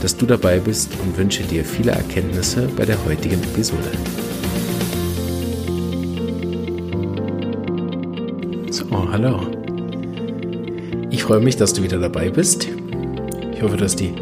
dass 0.00 0.16
du 0.16 0.26
dabei 0.26 0.58
bist 0.58 0.90
und 1.02 1.16
wünsche 1.16 1.42
dir 1.42 1.64
viele 1.64 1.92
Erkenntnisse 1.92 2.68
bei 2.76 2.84
der 2.84 3.04
heutigen 3.04 3.42
Episode. 3.42 3.90
So, 8.70 9.12
hallo. 9.12 9.46
Ich 11.10 11.22
freue 11.22 11.40
mich, 11.40 11.56
dass 11.56 11.74
du 11.74 11.82
wieder 11.82 11.98
dabei 11.98 12.30
bist. 12.30 12.68
Ich 13.52 13.62
hoffe, 13.62 13.76
dass 13.76 13.94
die 13.94 14.14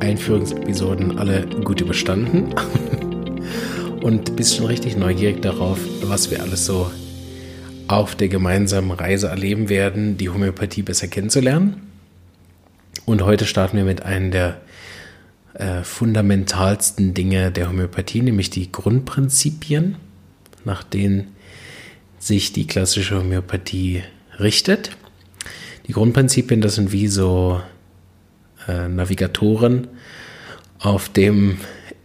Einführungsepisoden 0.00 1.18
alle 1.18 1.46
gut 1.64 1.80
überstanden 1.80 2.54
und 4.02 4.36
bist 4.36 4.56
schon 4.56 4.66
richtig 4.66 4.96
neugierig 4.96 5.42
darauf, 5.42 5.78
was 6.02 6.30
wir 6.30 6.42
alles 6.42 6.64
so 6.66 6.90
auf 7.88 8.14
der 8.14 8.28
gemeinsamen 8.28 8.92
Reise 8.92 9.28
erleben 9.28 9.68
werden, 9.68 10.16
die 10.16 10.30
Homöopathie 10.30 10.82
besser 10.82 11.08
kennenzulernen. 11.08 11.82
Und 13.04 13.24
heute 13.24 13.46
starten 13.46 13.76
wir 13.76 13.84
mit 13.84 14.02
einem 14.02 14.30
der 14.30 14.60
äh, 15.54 15.82
fundamentalsten 15.82 17.14
Dinge 17.14 17.50
der 17.50 17.68
Homöopathie, 17.68 18.22
nämlich 18.22 18.50
die 18.50 18.72
Grundprinzipien, 18.72 19.96
nach 20.64 20.82
denen 20.82 21.28
sich 22.18 22.52
die 22.52 22.66
klassische 22.66 23.18
Homöopathie 23.18 24.02
richtet. 24.40 24.90
Die 25.86 25.92
Grundprinzipien, 25.92 26.60
das 26.60 26.74
sind 26.76 26.92
wie 26.92 27.08
so 27.08 27.60
äh, 28.66 28.88
Navigatoren 28.88 29.88
auf 30.78 31.08
dem 31.08 31.58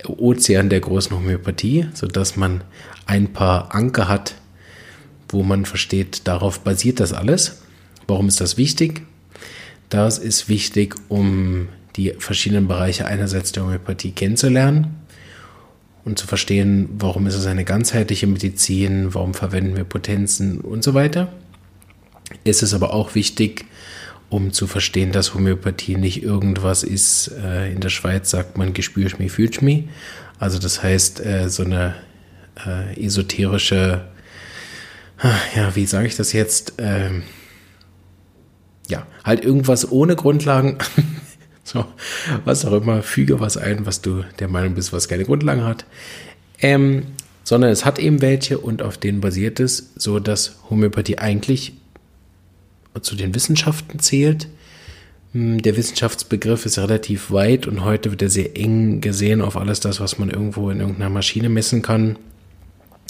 Ozean 0.05 0.69
der 0.69 0.81
großen 0.81 1.15
Homöopathie, 1.15 1.87
sodass 1.93 2.35
man 2.35 2.63
ein 3.05 3.33
paar 3.33 3.73
Anker 3.73 4.07
hat, 4.07 4.35
wo 5.27 5.43
man 5.43 5.65
versteht, 5.65 6.27
darauf 6.27 6.61
basiert 6.61 6.99
das 6.99 7.13
alles. 7.13 7.61
Warum 8.07 8.27
ist 8.27 8.41
das 8.41 8.57
wichtig? 8.57 9.01
Das 9.89 10.17
ist 10.17 10.49
wichtig, 10.49 10.95
um 11.07 11.69
die 11.99 12.13
verschiedenen 12.17 12.67
Bereiche 12.67 13.05
einerseits 13.05 13.51
der 13.51 13.63
Homöopathie 13.63 14.11
kennenzulernen 14.11 14.95
und 16.05 16.17
zu 16.17 16.27
verstehen, 16.27 16.89
warum 16.97 17.27
ist 17.27 17.35
es 17.35 17.45
eine 17.45 17.65
ganzheitliche 17.65 18.25
Medizin, 18.25 19.13
warum 19.13 19.33
verwenden 19.33 19.75
wir 19.75 19.83
Potenzen 19.83 20.61
und 20.61 20.83
so 20.83 20.93
weiter. 20.93 21.27
Es 22.45 22.63
ist 22.63 22.73
aber 22.73 22.93
auch 22.93 23.15
wichtig, 23.15 23.65
um 24.29 24.53
zu 24.53 24.65
verstehen, 24.65 25.11
dass 25.11 25.33
Homöopathie 25.33 25.97
nicht 25.97 26.23
irgendwas 26.23 26.83
ist. 26.83 27.31
Äh, 27.43 27.73
in 27.73 27.81
der 27.81 27.89
Schweiz 27.89 28.29
sagt 28.29 28.57
man, 28.57 28.73
fühlst 28.73 29.61
mich. 29.61 29.83
Also 30.37 30.57
das 30.57 30.81
heißt, 30.81 31.25
äh, 31.25 31.49
so 31.49 31.63
eine 31.63 31.95
äh, 32.65 33.05
esoterische, 33.05 34.05
ja, 35.55 35.75
wie 35.75 35.85
sage 35.85 36.07
ich 36.07 36.15
das 36.15 36.31
jetzt? 36.31 36.75
Ähm, 36.77 37.23
ja, 38.87 39.05
halt 39.25 39.43
irgendwas 39.43 39.91
ohne 39.91 40.15
Grundlagen. 40.15 40.77
So, 41.71 41.85
was 42.45 42.65
auch 42.65 42.73
immer, 42.73 43.03
füge 43.03 43.39
was 43.39 43.55
ein, 43.55 43.85
was 43.85 44.01
du 44.01 44.23
der 44.39 44.47
Meinung 44.47 44.73
bist, 44.73 44.91
was 44.91 45.07
keine 45.07 45.23
Grundlagen 45.23 45.63
hat. 45.63 45.85
Ähm, 46.61 47.03
sondern 47.43 47.69
es 47.69 47.85
hat 47.85 47.99
eben 47.99 48.21
welche 48.21 48.57
und 48.57 48.81
auf 48.81 48.97
denen 48.97 49.21
basiert 49.21 49.59
es, 49.59 49.91
so 49.95 50.19
dass 50.19 50.55
Homöopathie 50.69 51.19
eigentlich 51.19 51.73
zu 53.01 53.15
den 53.15 53.35
Wissenschaften 53.35 53.99
zählt. 53.99 54.47
Hm, 55.33 55.61
der 55.61 55.77
Wissenschaftsbegriff 55.77 56.65
ist 56.65 56.79
relativ 56.79 57.29
weit 57.29 57.67
und 57.67 57.83
heute 57.83 58.09
wird 58.09 58.23
er 58.23 58.29
sehr 58.29 58.57
eng 58.57 58.99
gesehen 58.99 59.43
auf 59.43 59.55
alles 59.55 59.79
das, 59.79 59.99
was 59.99 60.17
man 60.17 60.31
irgendwo 60.31 60.71
in 60.71 60.79
irgendeiner 60.79 61.11
Maschine 61.11 61.49
messen 61.49 61.83
kann. 61.83 62.17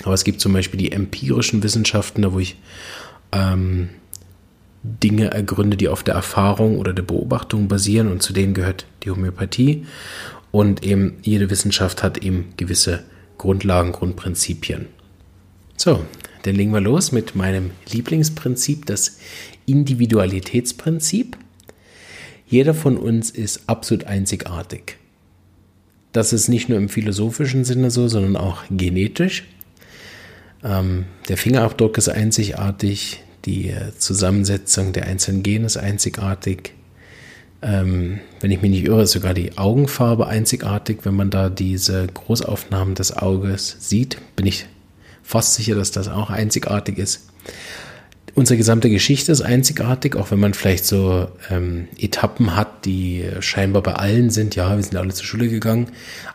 Aber 0.04 0.14
es 0.14 0.26
gibt 0.26 0.42
zum 0.42 0.52
Beispiel 0.52 0.80
die 0.80 0.92
empirischen 0.92 1.64
Wissenschaften, 1.64 2.24
da 2.24 2.34
wo 2.34 2.40
ich 2.40 2.58
ähm, 3.32 3.90
Dinge 4.84 5.32
ergründe, 5.32 5.78
die 5.78 5.90
auf 5.90 6.04
der 6.04 6.16
Erfahrung 6.16 6.78
oder 6.78 6.94
der 6.94 7.04
Beobachtung 7.04 7.68
basieren 7.68 8.12
und 8.12 8.22
zu 8.22 8.34
denen 8.34 8.54
gehört 8.54 8.86
die 9.04 9.12
Homöopathie. 9.12 9.86
Und 10.52 10.84
eben 10.84 11.18
jede 11.22 11.50
Wissenschaft 11.50 12.02
hat 12.02 12.20
eben 12.20 12.54
gewisse 12.58 13.04
Grundlagen, 13.38 13.92
Grundprinzipien. 13.92 14.88
So, 15.78 16.06
dann 16.44 16.56
legen 16.56 16.74
wir 16.74 16.82
los 16.82 17.12
mit 17.12 17.36
meinem 17.36 17.72
Lieblingsprinzip, 17.92 18.86
das 18.86 19.20
Individualitätsprinzip. 19.66 21.38
Jeder 22.48 22.74
von 22.74 22.98
uns 22.98 23.30
ist 23.30 23.70
absolut 23.70 24.06
einzigartig. 24.06 24.98
Das 26.12 26.34
ist 26.34 26.48
nicht 26.48 26.70
nur 26.70 26.80
im 26.80 26.90
philosophischen 26.90 27.64
Sinne 27.64 27.92
so, 27.92 28.08
sondern 28.08 28.36
auch 28.36 28.64
genetisch. 28.72 29.44
Ähm, 30.64 31.06
der 31.28 31.38
Fingerabdruck 31.38 31.98
ist 31.98 32.10
einzigartig, 32.10 33.24
die 33.46 33.70
äh, 33.70 33.92
Zusammensetzung 33.98 34.94
der 34.94 35.06
einzelnen 35.06 35.44
Gene 35.44 35.66
ist 35.66 35.78
einzigartig. 35.78 36.74
Ähm, 37.62 38.20
wenn 38.40 38.52
ich 38.52 38.62
mich 38.62 38.72
nicht 38.72 38.86
irre, 38.86 39.04
ist 39.04 39.12
sogar 39.12 39.34
die 39.34 39.58
Augenfarbe 39.58 40.28
einzigartig. 40.28 41.00
Wenn 41.04 41.16
man 41.16 41.30
da 41.30 41.50
diese 41.50 42.08
Großaufnahmen 42.08 42.96
des 42.96 43.16
Auges 43.16 43.76
sieht, 43.80 44.18
bin 44.36 44.48
ich 44.48 44.66
fast 45.24 45.56
sicher, 45.56 45.76
dass 45.76 45.92
das 45.92 46.08
auch 46.08 46.30
einzigartig 46.30 46.98
ist. 46.98 47.30
Unsere 48.36 48.58
gesamte 48.58 48.90
Geschichte 48.90 49.32
ist 49.32 49.42
einzigartig, 49.42 50.16
auch 50.16 50.32
wenn 50.32 50.40
man 50.40 50.54
vielleicht 50.54 50.86
so 50.86 51.28
ähm, 51.50 51.88
Etappen 51.98 52.56
hat, 52.56 52.86
die 52.86 53.26
scheinbar 53.40 53.82
bei 53.82 53.94
allen 53.94 54.30
sind. 54.30 54.56
Ja, 54.56 54.76
wir 54.76 54.84
sind 54.84 54.96
alle 54.96 55.14
zur 55.14 55.26
Schule 55.26 55.50
gegangen, 55.50 55.88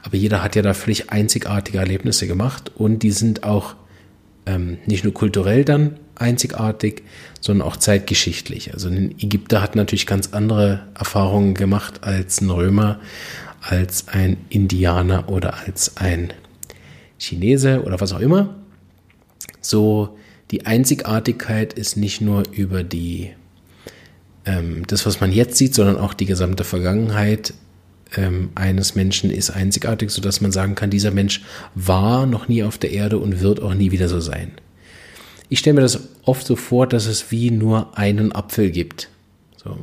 aber 0.03 0.16
jeder 0.16 0.43
hat 0.43 0.56
ja 0.56 0.62
da 0.62 0.75
völlig 0.75 1.10
einzigartige 1.10 1.78
Erlebnisse 1.78 2.26
gemacht 2.26 2.72
und 2.75 3.03
die 3.03 3.12
sind 3.12 3.44
auch 3.44 3.76
ähm, 4.44 4.78
nicht 4.87 5.04
nur 5.04 5.14
kulturell 5.14 5.64
dann 5.64 5.98
einzigartig, 6.16 7.02
sondern 7.41 7.66
auch 7.66 7.76
zeitgeschichtlich. 7.76 8.72
Also 8.72 8.88
ein 8.88 9.14
Ägypter 9.19 9.62
hat 9.62 9.76
natürlich 9.76 10.06
ganz 10.06 10.32
andere 10.32 10.86
Erfahrungen 10.94 11.54
gemacht 11.54 12.04
als 12.04 12.41
ein 12.41 12.50
Römer, 12.50 13.00
als 13.60 14.08
ein 14.08 14.36
Indianer 14.48 15.28
oder 15.28 15.58
als 15.66 15.97
ein 15.97 16.32
Chinese 17.19 17.82
oder 17.82 18.00
was 18.00 18.12
auch 18.12 18.20
immer. 18.20 18.54
So 19.60 20.16
die 20.50 20.66
Einzigartigkeit 20.66 21.72
ist 21.72 21.97
nicht 21.97 22.20
nur 22.20 22.44
über 22.52 22.82
die 22.82 23.31
ähm, 24.46 24.82
das, 24.86 25.06
was 25.06 25.20
man 25.20 25.32
jetzt 25.32 25.56
sieht, 25.56 25.75
sondern 25.75 25.96
auch 25.96 26.14
die 26.14 26.26
gesamte 26.26 26.64
Vergangenheit 26.64 27.54
ähm, 28.16 28.50
eines 28.54 28.94
Menschen 28.94 29.31
ist 29.31 29.50
einzigartig, 29.50 30.10
sodass 30.10 30.41
man 30.41 30.52
sagen 30.52 30.75
kann, 30.75 30.91
dieser 30.91 31.10
Mensch 31.10 31.42
war 31.75 32.26
noch 32.26 32.48
nie 32.48 32.62
auf 32.62 32.78
der 32.78 32.92
Erde 32.92 33.19
und 33.19 33.41
wird 33.41 33.60
auch 33.60 33.75
nie 33.75 33.91
wieder 33.91 34.08
so 34.08 34.20
sein. 34.20 34.52
Ich 35.49 35.59
stelle 35.59 35.75
mir 35.75 35.82
das 35.82 36.00
oft 36.25 36.47
so 36.47 36.56
vor, 36.56 36.87
dass 36.87 37.06
es 37.06 37.31
wie 37.31 37.50
nur 37.50 37.97
einen 37.97 38.32
Apfel 38.32 38.71
gibt. 38.71 39.09
So. 39.62 39.77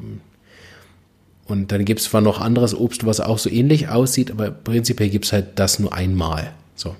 Und 1.45 1.71
dann 1.71 1.85
gibt 1.85 1.99
es 1.99 2.05
zwar 2.07 2.21
noch 2.21 2.39
anderes 2.39 2.73
Obst, 2.73 3.05
was 3.05 3.19
auch 3.19 3.37
so 3.37 3.49
ähnlich 3.49 3.89
aussieht, 3.89 4.31
aber 4.31 4.51
prinzipiell 4.51 5.09
gibt 5.09 5.25
es 5.25 5.33
halt 5.33 5.59
das 5.59 5.79
nur 5.79 5.93
einmal. 5.93 6.53
So. 6.75 6.95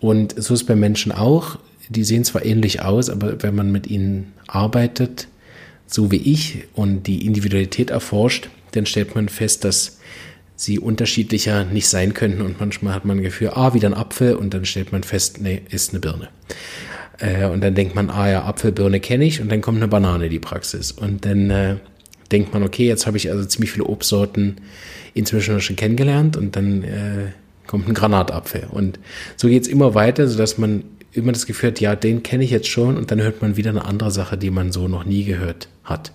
Und 0.00 0.32
so 0.32 0.54
ist 0.54 0.62
es 0.62 0.66
bei 0.66 0.76
Menschen 0.76 1.12
auch. 1.12 1.58
Die 1.88 2.04
sehen 2.04 2.24
zwar 2.24 2.44
ähnlich 2.44 2.82
aus, 2.82 3.10
aber 3.10 3.42
wenn 3.42 3.54
man 3.54 3.70
mit 3.70 3.88
ihnen 3.88 4.32
arbeitet, 4.46 5.28
so 5.86 6.10
wie 6.10 6.16
ich, 6.16 6.64
und 6.74 7.06
die 7.06 7.26
Individualität 7.26 7.90
erforscht, 7.90 8.48
dann 8.72 8.86
stellt 8.86 9.14
man 9.14 9.28
fest, 9.28 9.64
dass 9.64 9.98
sie 10.54 10.78
unterschiedlicher 10.78 11.64
nicht 11.64 11.88
sein 11.88 12.14
könnten 12.14 12.42
und 12.42 12.60
manchmal 12.60 12.94
hat 12.94 13.04
man 13.04 13.18
ein 13.18 13.22
Gefühl, 13.22 13.50
ah, 13.54 13.74
wieder 13.74 13.88
ein 13.88 13.94
Apfel 13.94 14.34
und 14.34 14.54
dann 14.54 14.64
stellt 14.64 14.92
man 14.92 15.02
fest, 15.02 15.40
nee, 15.40 15.62
ist 15.70 15.90
eine 15.90 16.00
Birne. 16.00 16.28
Äh, 17.20 17.46
und 17.46 17.60
dann 17.60 17.74
denkt 17.74 17.94
man, 17.94 18.10
ah 18.10 18.28
ja, 18.28 18.44
Apfel, 18.44 18.72
Birne 18.72 19.00
kenne 19.00 19.24
ich. 19.24 19.40
Und 19.40 19.50
dann 19.50 19.60
kommt 19.60 19.78
eine 19.78 19.88
Banane 19.88 20.24
in 20.24 20.30
die 20.30 20.38
Praxis. 20.38 20.90
Und 20.90 21.24
dann 21.24 21.50
äh, 21.50 21.76
denkt 22.32 22.52
man, 22.52 22.62
okay, 22.62 22.86
jetzt 22.86 23.06
habe 23.06 23.16
ich 23.16 23.30
also 23.30 23.44
ziemlich 23.44 23.70
viele 23.70 23.84
Obstsorten 23.84 24.56
inzwischen 25.14 25.60
schon 25.60 25.76
kennengelernt. 25.76 26.36
Und 26.36 26.56
dann 26.56 26.82
äh, 26.82 27.32
kommt 27.66 27.88
ein 27.88 27.94
Granatapfel. 27.94 28.68
Und 28.70 28.98
so 29.36 29.48
geht's 29.48 29.68
immer 29.68 29.94
weiter, 29.94 30.26
sodass 30.26 30.58
man 30.58 30.84
immer 31.12 31.32
das 31.32 31.46
Gefühl 31.46 31.70
hat, 31.70 31.80
ja, 31.80 31.94
den 31.94 32.22
kenne 32.22 32.44
ich 32.44 32.50
jetzt 32.50 32.68
schon. 32.68 32.96
Und 32.96 33.10
dann 33.10 33.20
hört 33.20 33.42
man 33.42 33.56
wieder 33.56 33.70
eine 33.70 33.84
andere 33.84 34.10
Sache, 34.10 34.38
die 34.38 34.50
man 34.50 34.72
so 34.72 34.88
noch 34.88 35.04
nie 35.04 35.24
gehört 35.24 35.68
hat. 35.84 36.12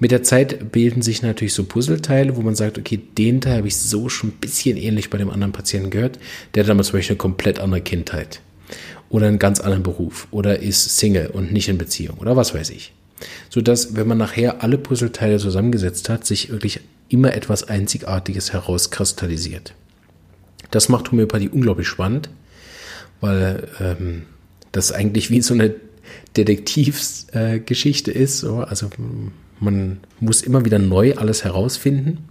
Mit 0.00 0.10
der 0.10 0.24
Zeit 0.24 0.72
bilden 0.72 1.02
sich 1.02 1.22
natürlich 1.22 1.54
so 1.54 1.62
Puzzleteile, 1.62 2.34
wo 2.34 2.40
man 2.40 2.56
sagt, 2.56 2.78
okay, 2.78 2.98
den 3.16 3.40
Teil 3.40 3.58
habe 3.58 3.68
ich 3.68 3.76
so 3.76 4.08
schon 4.08 4.30
ein 4.30 4.40
bisschen 4.40 4.76
ähnlich 4.76 5.08
bei 5.08 5.18
dem 5.18 5.30
anderen 5.30 5.52
Patienten 5.52 5.90
gehört. 5.90 6.18
Der 6.54 6.64
hat 6.64 6.68
damals 6.68 6.88
zum 6.88 6.98
Beispiel 6.98 7.14
eine 7.14 7.18
komplett 7.18 7.60
andere 7.60 7.80
Kindheit 7.80 8.40
oder 9.08 9.26
einen 9.28 9.38
ganz 9.38 9.60
anderen 9.60 9.82
Beruf 9.82 10.28
oder 10.30 10.60
ist 10.60 10.98
Single 10.98 11.28
und 11.28 11.52
nicht 11.52 11.68
in 11.68 11.78
Beziehung 11.78 12.18
oder 12.18 12.36
was 12.36 12.54
weiß 12.54 12.70
ich. 12.70 12.92
Sodass, 13.48 13.96
wenn 13.96 14.08
man 14.08 14.18
nachher 14.18 14.62
alle 14.62 14.78
Puzzleteile 14.78 15.38
zusammengesetzt 15.38 16.08
hat, 16.08 16.26
sich 16.26 16.50
wirklich 16.50 16.80
immer 17.08 17.34
etwas 17.34 17.68
Einzigartiges 17.68 18.52
herauskristallisiert. 18.52 19.74
Das 20.70 20.88
macht 20.88 21.12
Homöopathie 21.12 21.48
unglaublich 21.48 21.86
spannend, 21.86 22.28
weil 23.20 23.68
ähm, 23.80 24.22
das 24.72 24.90
eigentlich 24.90 25.30
wie 25.30 25.40
so 25.40 25.54
eine 25.54 25.74
Detektivsgeschichte 26.36 28.10
äh, 28.10 28.18
ist. 28.18 28.38
So. 28.38 28.58
Also 28.58 28.90
man 29.60 30.00
muss 30.20 30.42
immer 30.42 30.64
wieder 30.64 30.78
neu 30.78 31.14
alles 31.14 31.44
herausfinden. 31.44 32.28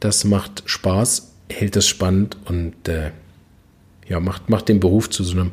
Das 0.00 0.24
macht 0.24 0.64
Spaß, 0.66 1.30
hält 1.48 1.76
es 1.76 1.86
spannend 1.86 2.36
und 2.46 2.88
äh, 2.88 3.12
ja, 4.08 4.20
macht, 4.20 4.48
macht 4.48 4.68
den 4.68 4.80
Beruf 4.80 5.10
zu 5.10 5.24
so 5.24 5.32
einem 5.32 5.52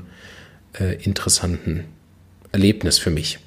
äh, 0.79 1.01
interessanten 1.03 1.85
Erlebnis 2.51 2.97
für 2.97 3.11
mich. 3.11 3.39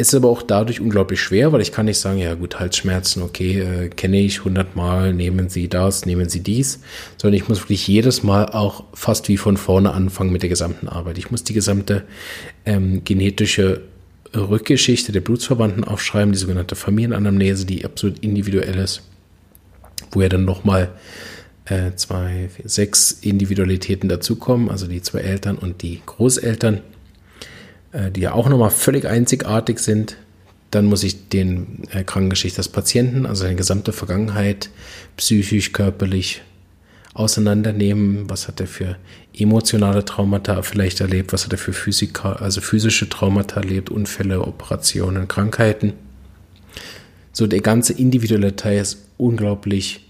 Ist 0.00 0.14
aber 0.14 0.28
auch 0.28 0.42
dadurch 0.42 0.80
unglaublich 0.80 1.20
schwer, 1.20 1.52
weil 1.52 1.60
ich 1.60 1.72
kann 1.72 1.86
nicht 1.86 1.98
sagen, 1.98 2.18
ja 2.18 2.34
gut, 2.34 2.60
Halsschmerzen, 2.60 3.20
okay, 3.20 3.58
äh, 3.58 3.88
kenne 3.88 4.20
ich 4.20 4.44
hundertmal, 4.44 5.12
nehmen 5.12 5.48
Sie 5.48 5.68
das, 5.68 6.06
nehmen 6.06 6.28
Sie 6.28 6.40
dies, 6.40 6.80
sondern 7.16 7.40
ich 7.40 7.48
muss 7.48 7.60
wirklich 7.60 7.86
jedes 7.88 8.22
Mal 8.22 8.46
auch 8.46 8.84
fast 8.94 9.28
wie 9.28 9.36
von 9.36 9.56
vorne 9.56 9.92
anfangen 9.92 10.30
mit 10.30 10.42
der 10.42 10.48
gesamten 10.48 10.88
Arbeit. 10.88 11.18
Ich 11.18 11.32
muss 11.32 11.42
die 11.42 11.52
gesamte 11.52 12.04
ähm, 12.64 13.02
genetische 13.02 13.82
Rückgeschichte 14.36 15.10
der 15.10 15.20
Blutsverwandten 15.20 15.82
aufschreiben, 15.82 16.32
die 16.32 16.38
sogenannte 16.38 16.76
Familienanamnese, 16.76 17.66
die 17.66 17.84
absolut 17.84 18.20
individuell 18.20 18.76
ist, 18.76 19.02
wo 20.12 20.22
ja 20.22 20.28
dann 20.28 20.44
nochmal 20.44 20.90
äh, 21.68 21.94
zwei, 21.96 22.48
vier, 22.54 22.68
sechs 22.68 23.12
Individualitäten 23.12 24.08
dazukommen, 24.08 24.70
also 24.70 24.86
die 24.86 25.02
zwei 25.02 25.20
Eltern 25.20 25.56
und 25.56 25.82
die 25.82 26.00
Großeltern 26.04 26.82
äh, 27.92 28.10
die 28.10 28.20
ja 28.20 28.32
auch 28.32 28.48
nochmal 28.48 28.70
völlig 28.70 29.06
einzigartig 29.06 29.78
sind. 29.78 30.16
Dann 30.70 30.84
muss 30.84 31.02
ich 31.02 31.28
den 31.30 31.84
äh, 31.90 32.04
Krankengeschichte 32.04 32.58
des 32.58 32.68
Patienten, 32.68 33.24
also 33.24 33.44
seine 33.44 33.56
gesamte 33.56 33.92
Vergangenheit, 33.92 34.68
psychisch, 35.16 35.72
körperlich 35.72 36.42
auseinandernehmen. 37.14 38.28
Was 38.28 38.48
hat 38.48 38.60
er 38.60 38.66
für 38.66 38.96
emotionale 39.36 40.04
Traumata 40.04 40.60
vielleicht 40.62 41.00
erlebt? 41.00 41.32
Was 41.32 41.44
hat 41.44 41.52
er 41.52 41.58
für 41.58 41.72
Physika, 41.72 42.32
also 42.34 42.60
physische 42.60 43.08
Traumata 43.08 43.60
erlebt? 43.60 43.88
Unfälle, 43.88 44.42
Operationen, 44.42 45.26
Krankheiten. 45.26 45.94
So 47.32 47.46
der 47.46 47.60
ganze 47.60 47.94
individuelle 47.94 48.56
Teil 48.56 48.80
ist 48.80 48.98
unglaublich 49.16 50.07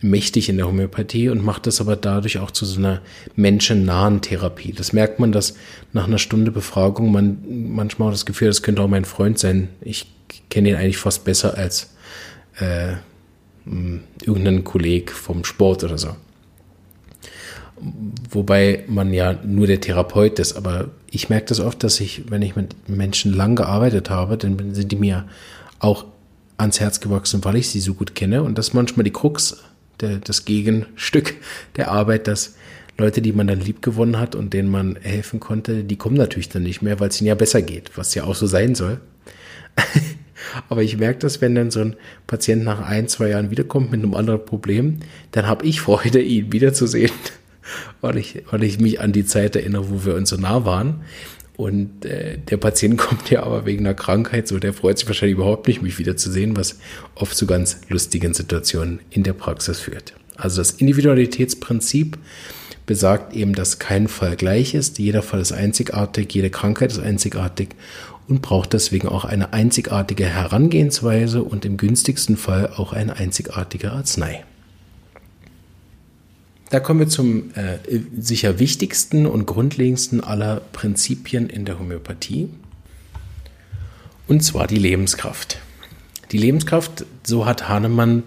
mächtig 0.00 0.48
in 0.48 0.56
der 0.56 0.66
Homöopathie 0.66 1.28
und 1.28 1.44
macht 1.44 1.66
das 1.66 1.80
aber 1.80 1.96
dadurch 1.96 2.38
auch 2.38 2.50
zu 2.50 2.64
so 2.64 2.78
einer 2.78 3.00
menschennahen 3.34 4.20
Therapie. 4.20 4.72
Das 4.72 4.92
merkt 4.92 5.18
man, 5.18 5.32
dass 5.32 5.54
nach 5.92 6.06
einer 6.06 6.18
Stunde 6.18 6.50
Befragung 6.50 7.10
man 7.10 7.38
manchmal 7.48 8.10
das 8.10 8.24
Gefühl, 8.24 8.48
das 8.48 8.62
könnte 8.62 8.82
auch 8.82 8.88
mein 8.88 9.04
Freund 9.04 9.38
sein. 9.38 9.68
Ich 9.80 10.06
kenne 10.50 10.70
ihn 10.70 10.76
eigentlich 10.76 10.98
fast 10.98 11.24
besser 11.24 11.56
als 11.58 11.94
äh, 12.60 12.94
irgendeinen 14.22 14.64
Kolleg 14.64 15.10
vom 15.10 15.44
Sport 15.44 15.84
oder 15.84 15.98
so. 15.98 16.16
Wobei 18.30 18.84
man 18.88 19.12
ja 19.12 19.34
nur 19.44 19.66
der 19.66 19.80
Therapeut 19.80 20.38
ist, 20.38 20.56
aber 20.56 20.88
ich 21.10 21.28
merke 21.28 21.46
das 21.46 21.60
oft, 21.60 21.82
dass 21.84 22.00
ich, 22.00 22.30
wenn 22.30 22.42
ich 22.42 22.56
mit 22.56 22.88
Menschen 22.88 23.32
lang 23.32 23.56
gearbeitet 23.56 24.10
habe, 24.10 24.36
dann 24.36 24.74
sind 24.74 24.90
die 24.90 24.96
mir 24.96 25.26
auch 25.78 26.06
ans 26.56 26.80
Herz 26.80 27.00
gewachsen, 27.00 27.44
weil 27.44 27.56
ich 27.56 27.68
sie 27.68 27.80
so 27.80 27.94
gut 27.94 28.14
kenne 28.14 28.42
und 28.42 28.58
das 28.58 28.68
ist 28.68 28.74
manchmal 28.74 29.04
die 29.04 29.12
Krux 29.12 29.62
der, 30.00 30.18
das 30.18 30.44
Gegenstück 30.44 31.34
der 31.76 31.90
Arbeit, 31.90 32.26
dass 32.26 32.54
Leute, 32.98 33.22
die 33.22 33.32
man 33.32 33.46
dann 33.46 33.60
lieb 33.60 33.80
gewonnen 33.80 34.18
hat 34.18 34.34
und 34.34 34.52
denen 34.52 34.68
man 34.68 34.96
helfen 35.00 35.38
konnte, 35.38 35.84
die 35.84 35.96
kommen 35.96 36.16
natürlich 36.16 36.48
dann 36.48 36.64
nicht 36.64 36.82
mehr, 36.82 36.98
weil 36.98 37.10
es 37.10 37.20
ihnen 37.20 37.28
ja 37.28 37.36
besser 37.36 37.62
geht, 37.62 37.96
was 37.96 38.14
ja 38.14 38.24
auch 38.24 38.34
so 38.34 38.46
sein 38.46 38.74
soll. 38.74 39.00
Aber 40.68 40.82
ich 40.82 40.96
merke 40.96 41.20
das, 41.20 41.40
wenn 41.40 41.54
dann 41.54 41.70
so 41.70 41.80
ein 41.80 41.96
Patient 42.26 42.64
nach 42.64 42.80
ein, 42.80 43.08
zwei 43.08 43.28
Jahren 43.28 43.50
wiederkommt 43.50 43.92
mit 43.92 44.02
einem 44.02 44.14
anderen 44.14 44.44
Problem, 44.44 44.98
dann 45.30 45.46
habe 45.46 45.64
ich 45.64 45.80
Freude, 45.80 46.20
ihn 46.20 46.52
wiederzusehen, 46.52 47.12
weil 48.00 48.16
ich, 48.16 48.42
weil 48.50 48.64
ich 48.64 48.80
mich 48.80 49.00
an 49.00 49.12
die 49.12 49.24
Zeit 49.24 49.54
erinnere, 49.54 49.90
wo 49.90 50.04
wir 50.04 50.14
uns 50.14 50.30
so 50.30 50.36
nah 50.36 50.64
waren. 50.64 51.00
Und 51.58 52.04
äh, 52.04 52.38
der 52.38 52.56
Patient 52.56 52.96
kommt 52.98 53.30
ja 53.30 53.42
aber 53.42 53.66
wegen 53.66 53.84
einer 53.84 53.94
Krankheit, 53.94 54.46
so 54.46 54.60
der 54.60 54.72
freut 54.72 54.96
sich 54.96 55.08
wahrscheinlich 55.08 55.36
überhaupt 55.36 55.66
nicht, 55.66 55.82
mich 55.82 55.98
wiederzusehen, 55.98 56.56
was 56.56 56.78
oft 57.16 57.36
zu 57.36 57.46
ganz 57.46 57.80
lustigen 57.88 58.32
Situationen 58.32 59.00
in 59.10 59.24
der 59.24 59.32
Praxis 59.32 59.80
führt. 59.80 60.14
Also 60.36 60.60
das 60.60 60.70
Individualitätsprinzip 60.70 62.16
besagt 62.86 63.34
eben, 63.34 63.54
dass 63.54 63.80
kein 63.80 64.06
Fall 64.06 64.36
gleich 64.36 64.72
ist. 64.74 65.00
Jeder 65.00 65.20
Fall 65.20 65.40
ist 65.40 65.50
einzigartig, 65.50 66.32
jede 66.32 66.48
Krankheit 66.48 66.92
ist 66.92 67.00
einzigartig 67.00 67.70
und 68.28 68.40
braucht 68.40 68.72
deswegen 68.72 69.08
auch 69.08 69.24
eine 69.24 69.52
einzigartige 69.52 70.26
Herangehensweise 70.26 71.42
und 71.42 71.64
im 71.64 71.76
günstigsten 71.76 72.36
Fall 72.36 72.72
auch 72.76 72.92
eine 72.92 73.16
einzigartige 73.16 73.90
Arznei. 73.90 74.44
Da 76.70 76.80
kommen 76.80 77.00
wir 77.00 77.08
zum 77.08 77.50
äh, 77.54 77.78
sicher 78.18 78.58
wichtigsten 78.58 79.26
und 79.26 79.46
grundlegendsten 79.46 80.22
aller 80.22 80.60
Prinzipien 80.72 81.48
in 81.48 81.64
der 81.64 81.78
Homöopathie. 81.78 82.50
Und 84.26 84.42
zwar 84.42 84.66
die 84.66 84.76
Lebenskraft. 84.76 85.58
Die 86.32 86.38
Lebenskraft, 86.38 87.06
so 87.24 87.46
hat 87.46 87.68
Hahnemann 87.68 88.24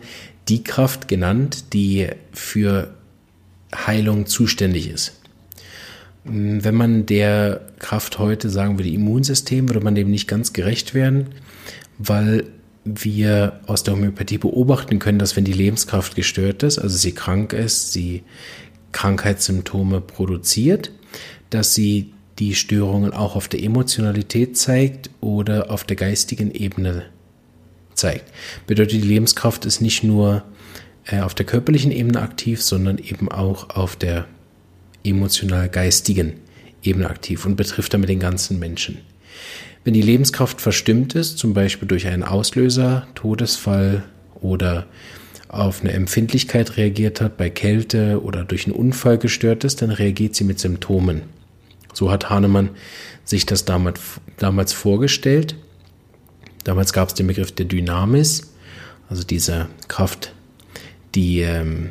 die 0.47 0.63
Kraft 0.63 1.07
genannt, 1.07 1.73
die 1.73 2.07
für 2.33 2.95
Heilung 3.75 4.25
zuständig 4.25 4.89
ist. 4.89 5.13
Wenn 6.23 6.75
man 6.75 7.05
der 7.05 7.61
Kraft 7.79 8.19
heute 8.19 8.49
sagen 8.49 8.77
würde 8.77 8.89
Immunsystem, 8.89 9.69
würde 9.69 9.81
man 9.81 9.95
dem 9.95 10.09
nicht 10.09 10.27
ganz 10.27 10.53
gerecht 10.53 10.93
werden, 10.93 11.27
weil 11.97 12.45
wir 12.83 13.59
aus 13.67 13.83
der 13.83 13.93
Homöopathie 13.93 14.37
beobachten 14.37 14.99
können, 14.99 15.19
dass 15.19 15.35
wenn 15.35 15.45
die 15.45 15.53
Lebenskraft 15.53 16.15
gestört 16.15 16.63
ist, 16.63 16.79
also 16.79 16.97
sie 16.97 17.13
krank 17.13 17.53
ist, 17.53 17.91
sie 17.93 18.23
Krankheitssymptome 18.91 20.01
produziert, 20.01 20.91
dass 21.49 21.75
sie 21.75 22.13
die 22.39 22.55
Störungen 22.55 23.13
auch 23.13 23.35
auf 23.35 23.47
der 23.47 23.61
Emotionalität 23.61 24.57
zeigt 24.57 25.11
oder 25.21 25.69
auf 25.69 25.83
der 25.83 25.95
geistigen 25.95 26.51
Ebene 26.51 27.05
zeigt. 27.93 28.31
Bedeutet, 28.65 28.93
die 28.93 29.07
Lebenskraft 29.07 29.65
ist 29.65 29.81
nicht 29.81 30.03
nur 30.03 30.43
äh, 31.05 31.19
auf 31.19 31.35
der 31.35 31.45
körperlichen 31.45 31.91
Ebene 31.91 32.21
aktiv, 32.21 32.61
sondern 32.61 32.97
eben 32.97 33.31
auch 33.31 33.69
auf 33.69 33.95
der 33.95 34.25
emotional-geistigen 35.03 36.33
Ebene 36.83 37.09
aktiv 37.09 37.45
und 37.45 37.55
betrifft 37.55 37.93
damit 37.93 38.09
den 38.09 38.19
ganzen 38.19 38.59
Menschen. 38.59 38.99
Wenn 39.83 39.93
die 39.95 40.01
Lebenskraft 40.01 40.61
verstimmt 40.61 41.15
ist, 41.15 41.39
zum 41.39 41.53
Beispiel 41.53 41.87
durch 41.87 42.05
einen 42.05 42.23
Auslöser, 42.23 43.07
Todesfall 43.15 44.03
oder 44.35 44.85
auf 45.47 45.81
eine 45.81 45.91
Empfindlichkeit 45.91 46.77
reagiert 46.77 47.19
hat, 47.19 47.35
bei 47.35 47.49
Kälte 47.49 48.21
oder 48.21 48.43
durch 48.43 48.65
einen 48.65 48.75
Unfall 48.75 49.17
gestört 49.17 49.63
ist, 49.63 49.81
dann 49.81 49.89
reagiert 49.89 50.35
sie 50.35 50.43
mit 50.43 50.59
Symptomen. 50.59 51.23
So 51.93 52.11
hat 52.11 52.29
Hahnemann 52.29 52.69
sich 53.25 53.45
das 53.45 53.65
damals, 53.65 54.73
vorgestellt. 54.73 55.55
Damals 56.63 56.93
gab 56.93 57.09
es 57.09 57.15
den 57.15 57.27
Begriff 57.27 57.51
der 57.51 57.65
Dynamis, 57.65 58.53
also 59.09 59.23
diese 59.23 59.67
Kraft, 59.87 60.33
die 61.15 61.41
ähm, 61.41 61.89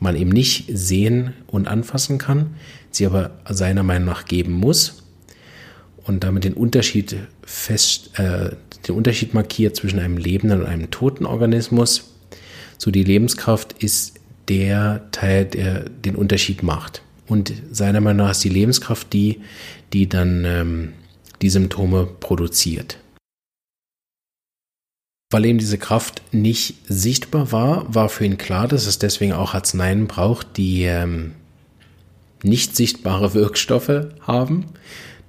man 0.00 0.16
eben 0.16 0.30
nicht 0.30 0.66
sehen 0.68 1.34
und 1.46 1.68
anfassen 1.68 2.18
kann, 2.18 2.56
sie 2.90 3.06
aber 3.06 3.30
seiner 3.48 3.84
Meinung 3.84 4.06
nach 4.06 4.24
geben 4.24 4.52
muss 4.52 4.97
und 6.08 6.24
damit 6.24 6.44
den 6.44 6.54
Unterschied 6.54 7.16
fest, 7.42 8.18
äh, 8.18 8.50
den 8.86 8.94
Unterschied 8.94 9.34
markiert 9.34 9.76
zwischen 9.76 9.98
einem 9.98 10.16
lebenden 10.16 10.60
und 10.60 10.66
einem 10.66 10.90
toten 10.90 11.26
Organismus. 11.26 12.14
So 12.78 12.90
die 12.90 13.04
Lebenskraft 13.04 13.74
ist 13.82 14.14
der 14.48 15.06
Teil, 15.12 15.44
der 15.44 15.88
den 15.90 16.16
Unterschied 16.16 16.62
macht. 16.62 17.02
Und 17.26 17.52
seiner 17.70 18.00
Meinung 18.00 18.26
nach 18.26 18.30
ist 18.30 18.42
die 18.42 18.48
Lebenskraft 18.48 19.12
die, 19.12 19.42
die 19.92 20.08
dann 20.08 20.44
ähm, 20.46 20.92
die 21.42 21.50
Symptome 21.50 22.06
produziert. 22.06 22.98
Weil 25.30 25.44
eben 25.44 25.58
diese 25.58 25.76
Kraft 25.76 26.22
nicht 26.32 26.76
sichtbar 26.88 27.52
war, 27.52 27.94
war 27.94 28.08
für 28.08 28.24
ihn 28.24 28.38
klar, 28.38 28.66
dass 28.66 28.86
es 28.86 28.98
deswegen 28.98 29.34
auch 29.34 29.52
Arzneien 29.52 30.06
braucht, 30.06 30.56
die 30.56 30.84
ähm, 30.84 31.32
nicht 32.42 32.74
sichtbare 32.76 33.34
Wirkstoffe 33.34 34.06
haben, 34.22 34.66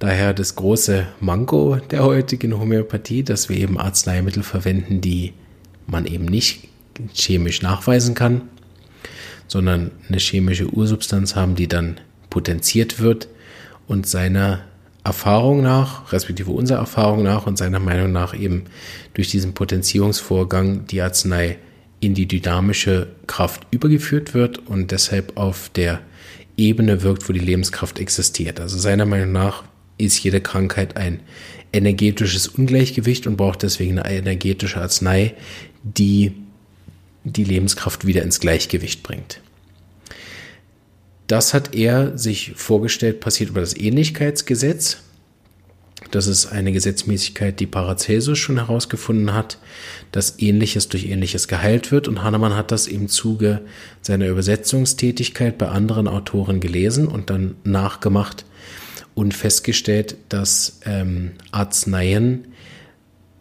Daher 0.00 0.32
das 0.32 0.56
große 0.56 1.06
Manko 1.20 1.76
der 1.90 2.02
heutigen 2.02 2.58
Homöopathie, 2.58 3.22
dass 3.22 3.50
wir 3.50 3.58
eben 3.58 3.78
Arzneimittel 3.78 4.42
verwenden, 4.42 5.02
die 5.02 5.34
man 5.86 6.06
eben 6.06 6.24
nicht 6.24 6.68
chemisch 7.12 7.60
nachweisen 7.60 8.14
kann, 8.14 8.40
sondern 9.46 9.90
eine 10.08 10.18
chemische 10.18 10.72
Ursubstanz 10.72 11.36
haben, 11.36 11.54
die 11.54 11.68
dann 11.68 12.00
potenziert 12.30 12.98
wird 12.98 13.28
und 13.88 14.06
seiner 14.06 14.60
Erfahrung 15.04 15.62
nach, 15.62 16.12
respektive 16.14 16.50
unserer 16.50 16.78
Erfahrung 16.78 17.22
nach 17.22 17.46
und 17.46 17.58
seiner 17.58 17.78
Meinung 17.78 18.10
nach 18.10 18.32
eben 18.34 18.64
durch 19.12 19.28
diesen 19.28 19.52
Potenzierungsvorgang 19.52 20.86
die 20.86 21.02
Arznei 21.02 21.58
in 22.00 22.14
die 22.14 22.26
dynamische 22.26 23.08
Kraft 23.26 23.66
übergeführt 23.70 24.32
wird 24.32 24.66
und 24.66 24.92
deshalb 24.92 25.36
auf 25.36 25.68
der 25.74 26.00
Ebene 26.56 27.02
wirkt, 27.02 27.28
wo 27.28 27.34
die 27.34 27.38
Lebenskraft 27.38 27.98
existiert. 27.98 28.60
Also 28.60 28.78
seiner 28.78 29.04
Meinung 29.04 29.32
nach 29.32 29.64
ist 30.00 30.22
jede 30.22 30.40
Krankheit 30.40 30.96
ein 30.96 31.20
energetisches 31.72 32.48
Ungleichgewicht 32.48 33.26
und 33.26 33.36
braucht 33.36 33.62
deswegen 33.62 33.98
eine 33.98 34.18
energetische 34.18 34.80
Arznei, 34.80 35.34
die 35.82 36.32
die 37.24 37.44
Lebenskraft 37.44 38.06
wieder 38.06 38.22
ins 38.22 38.40
Gleichgewicht 38.40 39.02
bringt. 39.02 39.40
das 41.26 41.54
hat 41.54 41.74
er 41.76 42.18
sich 42.18 42.52
vorgestellt, 42.56 43.20
passiert 43.20 43.50
über 43.50 43.60
das 43.60 43.76
Ähnlichkeitsgesetz. 43.76 44.98
Das 46.10 46.26
ist 46.26 46.46
eine 46.46 46.72
Gesetzmäßigkeit, 46.72 47.60
die 47.60 47.68
Paracelsus 47.68 48.36
schon 48.36 48.56
herausgefunden 48.56 49.32
hat, 49.32 49.58
dass 50.10 50.40
Ähnliches 50.40 50.88
durch 50.88 51.06
Ähnliches 51.06 51.46
geheilt 51.46 51.92
wird. 51.92 52.08
Und 52.08 52.24
Hahnemann 52.24 52.56
hat 52.56 52.72
das 52.72 52.88
im 52.88 53.06
Zuge 53.06 53.60
seiner 54.02 54.26
Übersetzungstätigkeit 54.26 55.56
bei 55.56 55.68
anderen 55.68 56.08
Autoren 56.08 56.58
gelesen 56.58 57.06
und 57.06 57.30
dann 57.30 57.54
nachgemacht 57.62 58.44
und 59.20 59.34
festgestellt, 59.34 60.16
dass 60.30 60.80
ähm, 60.86 61.32
Arzneien, 61.52 62.46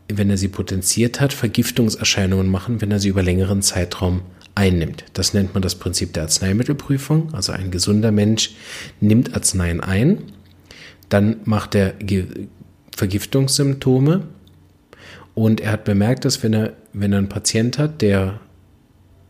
wenn 0.10 0.30
er 0.30 0.36
sie 0.38 0.50
potenziert 0.50 1.22
hat, 1.22 1.32
Vergiftungserscheinungen 1.32 2.52
machen, 2.52 2.82
wenn 2.82 2.92
er 2.92 3.00
sie 3.00 3.08
über 3.08 3.24
längeren 3.24 3.62
Zeitraum 3.62 4.24
einnimmt. 4.56 5.06
Das 5.14 5.34
nennt 5.34 5.54
man 5.54 5.64
das 5.64 5.76
Prinzip 5.76 6.12
der 6.12 6.24
Arzneimittelprüfung. 6.24 7.34
Also 7.34 7.54
ein 7.54 7.72
gesunder 7.72 8.12
Mensch 8.12 8.56
nimmt 9.00 9.34
Arzneien 9.34 9.80
ein, 9.80 10.24
dann 11.08 11.38
macht 11.46 11.76
er 11.76 11.94
Vergiftungssymptome 12.94 14.28
und 15.34 15.62
er 15.62 15.72
hat 15.72 15.86
bemerkt, 15.86 16.26
dass 16.26 16.44
wenn 16.44 16.52
er, 16.52 16.74
wenn 16.92 17.14
er 17.14 17.20
einen 17.20 17.30
Patient 17.30 17.78
hat, 17.78 18.02
der 18.02 18.42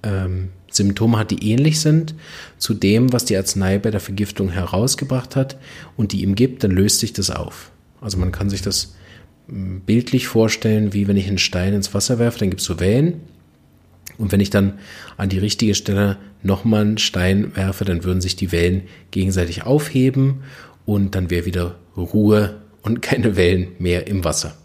ähm, 0.01 0.49
Symptome 0.71 1.17
hat, 1.17 1.31
die 1.31 1.51
ähnlich 1.51 1.79
sind 1.79 2.15
zu 2.57 2.73
dem, 2.73 3.11
was 3.13 3.25
die 3.25 3.37
Arznei 3.37 3.79
bei 3.79 3.91
der 3.91 3.99
Vergiftung 3.99 4.49
herausgebracht 4.49 5.35
hat 5.35 5.57
und 5.97 6.11
die 6.11 6.23
ihm 6.23 6.35
gibt, 6.35 6.63
dann 6.63 6.71
löst 6.71 6.99
sich 6.99 7.13
das 7.13 7.31
auf. 7.31 7.71
Also 8.01 8.17
man 8.17 8.31
kann 8.31 8.49
sich 8.49 8.61
das 8.61 8.95
hm, 9.47 9.81
bildlich 9.81 10.27
vorstellen, 10.27 10.93
wie 10.93 11.07
wenn 11.07 11.17
ich 11.17 11.27
einen 11.27 11.37
Stein 11.37 11.73
ins 11.73 11.93
Wasser 11.93 12.19
werfe, 12.19 12.39
dann 12.39 12.49
gibt 12.49 12.61
es 12.61 12.67
so 12.67 12.79
Wellen 12.79 13.21
und 14.19 14.33
wenn 14.33 14.41
ich 14.41 14.49
dann 14.49 14.73
an 15.17 15.29
die 15.29 15.39
richtige 15.39 15.73
Stelle 15.73 16.17
nochmal 16.43 16.81
einen 16.81 16.97
Stein 16.97 17.55
werfe, 17.55 17.85
dann 17.85 18.03
würden 18.03 18.21
sich 18.21 18.35
die 18.35 18.51
Wellen 18.51 18.83
gegenseitig 19.11 19.63
aufheben 19.63 20.43
und 20.85 21.15
dann 21.15 21.29
wäre 21.29 21.45
wieder 21.45 21.79
Ruhe 21.95 22.61
und 22.81 23.01
keine 23.01 23.37
Wellen 23.37 23.69
mehr 23.79 24.07
im 24.07 24.25
Wasser. 24.25 24.57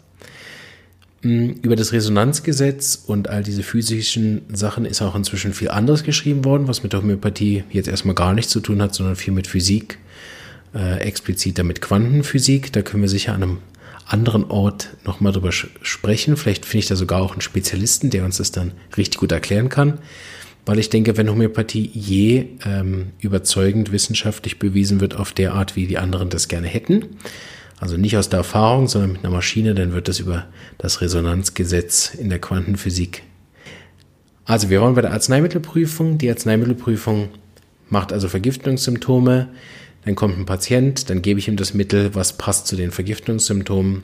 Über 1.25 1.75
das 1.75 1.91
Resonanzgesetz 1.91 3.01
und 3.07 3.29
all 3.29 3.41
diese 3.41 3.63
physischen 3.63 4.43
Sachen 4.53 4.85
ist 4.85 5.01
auch 5.01 5.15
inzwischen 5.15 5.53
viel 5.53 5.69
anderes 5.69 6.03
geschrieben 6.03 6.45
worden, 6.45 6.67
was 6.67 6.83
mit 6.83 6.93
der 6.93 7.01
Homöopathie 7.01 7.63
jetzt 7.71 7.87
erstmal 7.87 8.13
gar 8.13 8.35
nichts 8.35 8.51
zu 8.51 8.59
tun 8.59 8.79
hat, 8.79 8.93
sondern 8.93 9.15
viel 9.15 9.33
mit 9.33 9.47
Physik, 9.47 9.97
äh, 10.75 10.99
explizit 10.99 11.57
damit 11.57 11.81
Quantenphysik. 11.81 12.71
Da 12.73 12.83
können 12.83 13.01
wir 13.01 13.09
sicher 13.09 13.33
an 13.33 13.41
einem 13.41 13.57
anderen 14.05 14.43
Ort 14.51 14.89
nochmal 15.03 15.33
drüber 15.33 15.51
sprechen. 15.51 16.37
Vielleicht 16.37 16.63
finde 16.63 16.83
ich 16.83 16.87
da 16.89 16.95
sogar 16.95 17.23
auch 17.23 17.31
einen 17.31 17.41
Spezialisten, 17.41 18.11
der 18.11 18.23
uns 18.23 18.37
das 18.37 18.51
dann 18.51 18.73
richtig 18.95 19.17
gut 19.17 19.31
erklären 19.31 19.69
kann. 19.69 19.97
Weil 20.67 20.77
ich 20.77 20.91
denke, 20.91 21.17
wenn 21.17 21.31
Homöopathie 21.31 21.89
je 21.91 22.49
ähm, 22.67 23.07
überzeugend 23.19 23.91
wissenschaftlich 23.91 24.59
bewiesen 24.59 24.99
wird 24.99 25.15
auf 25.15 25.31
der 25.31 25.55
Art, 25.55 25.75
wie 25.75 25.87
die 25.87 25.97
anderen 25.97 26.29
das 26.29 26.47
gerne 26.47 26.67
hätten, 26.67 27.17
also 27.79 27.97
nicht 27.97 28.17
aus 28.17 28.29
der 28.29 28.39
Erfahrung, 28.39 28.87
sondern 28.87 29.13
mit 29.13 29.23
einer 29.23 29.33
Maschine, 29.33 29.75
dann 29.75 29.93
wird 29.93 30.07
das 30.07 30.19
über 30.19 30.47
das 30.77 31.01
Resonanzgesetz 31.01 32.13
in 32.15 32.29
der 32.29 32.39
Quantenphysik. 32.39 33.23
Also 34.45 34.69
wir 34.69 34.81
waren 34.81 34.95
bei 34.95 35.01
der 35.01 35.11
Arzneimittelprüfung. 35.11 36.17
Die 36.17 36.29
Arzneimittelprüfung 36.29 37.29
macht 37.89 38.13
also 38.13 38.29
Vergiftungssymptome, 38.29 39.49
dann 40.05 40.15
kommt 40.15 40.37
ein 40.37 40.45
Patient, 40.45 41.09
dann 41.09 41.21
gebe 41.21 41.39
ich 41.39 41.47
ihm 41.47 41.57
das 41.57 41.73
Mittel, 41.73 42.13
was 42.13 42.33
passt 42.33 42.67
zu 42.67 42.75
den 42.75 42.91
Vergiftungssymptomen, 42.91 44.03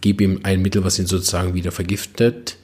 gebe 0.00 0.24
ihm 0.24 0.40
ein 0.42 0.62
Mittel, 0.62 0.84
was 0.84 0.98
ihn 0.98 1.06
sozusagen 1.06 1.54
wieder 1.54 1.70
vergiftet, 1.70 2.56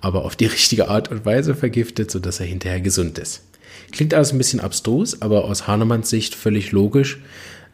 aber 0.00 0.24
auf 0.24 0.36
die 0.36 0.46
richtige 0.46 0.88
Art 0.88 1.10
und 1.10 1.26
Weise 1.26 1.54
vergiftet, 1.54 2.10
sodass 2.10 2.40
er 2.40 2.46
hinterher 2.46 2.80
gesund 2.80 3.18
ist. 3.18 3.42
Klingt 3.90 4.14
alles 4.14 4.32
ein 4.32 4.38
bisschen 4.38 4.60
abstrus, 4.60 5.22
aber 5.22 5.44
aus 5.44 5.66
Hahnemanns 5.66 6.10
Sicht 6.10 6.34
völlig 6.34 6.72
logisch, 6.72 7.18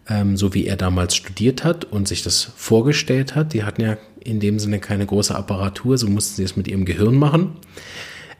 ähm, 0.09 0.37
so 0.37 0.55
wie 0.55 0.67
er 0.67 0.77
damals 0.77 1.15
studiert 1.17 1.65
hat 1.65 1.85
und 1.85 2.09
sich 2.09 2.23
das 2.23 2.53
vorgestellt 2.57 3.35
hat. 3.35 3.53
Die 3.53 3.65
hatten 3.65 3.83
ja 3.83 3.97
in 4.21 4.41
dem 4.41 4.59
Sinne 4.59 4.79
keine 4.79 5.07
große 5.07 5.35
Apparatur, 5.35 5.99
so 5.99 6.09
mussten 6.09 6.37
sie 6.37 6.45
es 6.45 6.57
mit 6.57 6.69
ihrem 6.69 6.85
Gehirn 6.85 7.15
machen. 7.15 7.57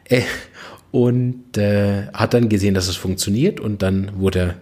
Äh, 0.05 0.21
und 0.91 1.57
äh, 1.57 2.07
hat 2.13 2.33
dann 2.33 2.47
gesehen, 2.47 2.73
dass 2.73 2.87
es 2.87 2.95
funktioniert 2.95 3.59
und 3.59 3.81
dann 3.81 4.19
wurde 4.19 4.55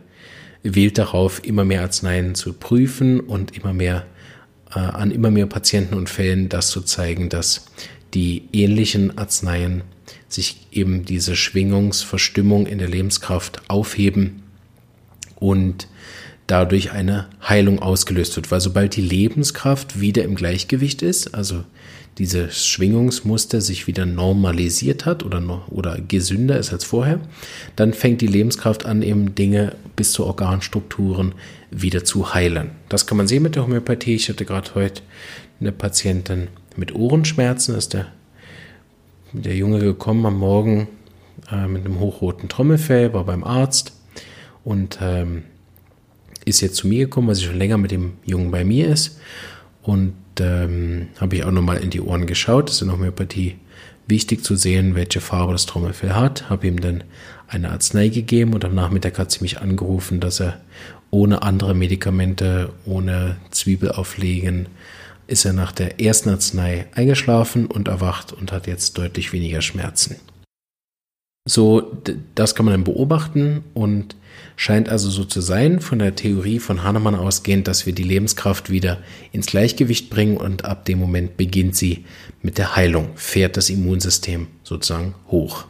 er 0.63 0.75
wählt 0.75 0.97
darauf, 0.97 1.43
immer 1.43 1.65
mehr 1.65 1.81
Arzneien 1.81 2.35
zu 2.35 2.53
prüfen 2.53 3.19
und 3.19 3.55
immer 3.55 3.73
mehr 3.73 4.05
äh, 4.73 4.79
an 4.79 5.11
immer 5.11 5.29
mehr 5.29 5.45
Patienten 5.45 5.93
und 5.93 6.09
Fällen 6.09 6.49
das 6.49 6.69
zu 6.69 6.81
zeigen, 6.81 7.29
dass 7.29 7.65
die 8.13 8.43
ähnlichen 8.53 9.17
Arzneien 9.17 9.83
sich 10.27 10.67
eben 10.71 11.05
diese 11.05 11.35
Schwingungsverstimmung 11.35 12.65
in 12.65 12.79
der 12.79 12.87
Lebenskraft 12.87 13.61
aufheben 13.69 14.43
und 15.35 15.87
dadurch 16.47 16.91
eine 16.91 17.27
Heilung 17.47 17.79
ausgelöst 17.79 18.35
wird. 18.35 18.51
Weil 18.51 18.61
sobald 18.61 18.95
die 18.95 19.01
Lebenskraft 19.01 19.99
wieder 19.99 20.23
im 20.23 20.35
Gleichgewicht 20.35 21.01
ist, 21.01 21.33
also 21.33 21.63
dieses 22.17 22.65
Schwingungsmuster 22.67 23.59
sich 23.59 23.87
wieder 23.87 24.05
normalisiert 24.05 25.05
hat 25.05 25.23
oder, 25.23 25.63
oder 25.69 25.99
gesünder 25.99 26.59
ist 26.59 26.71
als 26.71 26.83
vorher, 26.83 27.19
dann 27.75 27.93
fängt 27.93 28.21
die 28.21 28.27
Lebenskraft 28.27 28.85
an, 28.85 29.01
eben 29.01 29.33
Dinge 29.33 29.75
bis 29.95 30.11
zu 30.11 30.25
Organstrukturen 30.25 31.33
wieder 31.71 32.03
zu 32.03 32.33
heilen. 32.33 32.71
Das 32.89 33.07
kann 33.07 33.17
man 33.17 33.27
sehen 33.27 33.43
mit 33.43 33.55
der 33.55 33.63
Homöopathie. 33.63 34.15
Ich 34.15 34.29
hatte 34.29 34.45
gerade 34.45 34.75
heute 34.75 35.01
eine 35.59 35.71
Patientin 35.71 36.49
mit 36.75 36.93
Ohrenschmerzen, 36.93 37.75
ist 37.75 37.93
der, 37.93 38.07
der 39.31 39.55
Junge 39.55 39.79
gekommen 39.79 40.25
am 40.25 40.37
Morgen 40.37 40.87
äh, 41.51 41.67
mit 41.67 41.85
einem 41.85 41.99
hochroten 41.99 42.47
Trommelfell, 42.47 43.13
war 43.13 43.23
beim 43.23 43.43
Arzt 43.43 43.93
und 44.63 44.99
ähm, 45.01 45.43
ist 46.45 46.61
jetzt 46.61 46.75
zu 46.75 46.87
mir 46.87 47.05
gekommen, 47.05 47.27
weil 47.27 47.35
sie 47.35 47.45
schon 47.45 47.57
länger 47.57 47.77
mit 47.77 47.91
dem 47.91 48.13
Jungen 48.25 48.51
bei 48.51 48.63
mir 48.63 48.87
ist. 48.89 49.19
Und 49.81 50.13
ähm, 50.39 51.07
habe 51.19 51.35
ich 51.35 51.43
auch 51.43 51.51
nochmal 51.51 51.77
in 51.77 51.89
die 51.89 52.01
Ohren 52.01 52.25
geschaut. 52.25 52.69
Das 52.69 52.75
ist 52.75 52.81
in 52.81 52.91
Homöopathie 52.91 53.55
wichtig 54.07 54.43
zu 54.43 54.55
sehen, 54.55 54.95
welche 54.95 55.21
Farbe 55.21 55.53
das 55.53 55.65
Trommelfell 55.65 56.13
hat. 56.13 56.49
Habe 56.49 56.67
ihm 56.67 56.79
dann 56.79 57.03
eine 57.47 57.71
Arznei 57.71 58.07
gegeben 58.07 58.53
und 58.53 58.65
am 58.65 58.75
Nachmittag 58.75 59.19
hat 59.19 59.31
sie 59.31 59.41
mich 59.41 59.59
angerufen, 59.59 60.19
dass 60.19 60.39
er 60.39 60.59
ohne 61.11 61.43
andere 61.43 61.75
Medikamente, 61.75 62.73
ohne 62.85 63.37
Zwiebel 63.51 63.91
auflegen, 63.91 64.67
ist 65.27 65.45
er 65.45 65.53
nach 65.53 65.71
der 65.71 66.01
ersten 66.01 66.29
Arznei 66.29 66.87
eingeschlafen 66.95 67.67
und 67.67 67.87
erwacht 67.87 68.33
und 68.33 68.51
hat 68.51 68.67
jetzt 68.67 68.97
deutlich 68.97 69.31
weniger 69.31 69.61
Schmerzen. 69.61 70.15
So, 71.47 71.97
das 72.35 72.55
kann 72.55 72.65
man 72.65 72.73
dann 72.73 72.83
beobachten 72.83 73.63
und 73.73 74.15
scheint 74.55 74.89
also 74.89 75.09
so 75.09 75.23
zu 75.23 75.41
sein, 75.41 75.79
von 75.79 75.99
der 75.99 76.15
Theorie 76.15 76.59
von 76.59 76.83
Hahnemann 76.83 77.15
ausgehend, 77.15 77.67
dass 77.67 77.85
wir 77.85 77.93
die 77.93 78.03
Lebenskraft 78.03 78.69
wieder 78.69 78.99
ins 79.31 79.47
Gleichgewicht 79.47 80.09
bringen 80.09 80.37
und 80.37 80.65
ab 80.65 80.85
dem 80.85 80.99
Moment 80.99 81.37
beginnt 81.37 81.75
sie 81.75 82.05
mit 82.41 82.57
der 82.57 82.75
Heilung, 82.75 83.09
fährt 83.15 83.57
das 83.57 83.69
Immunsystem 83.69 84.47
sozusagen 84.63 85.15
hoch. 85.27 85.65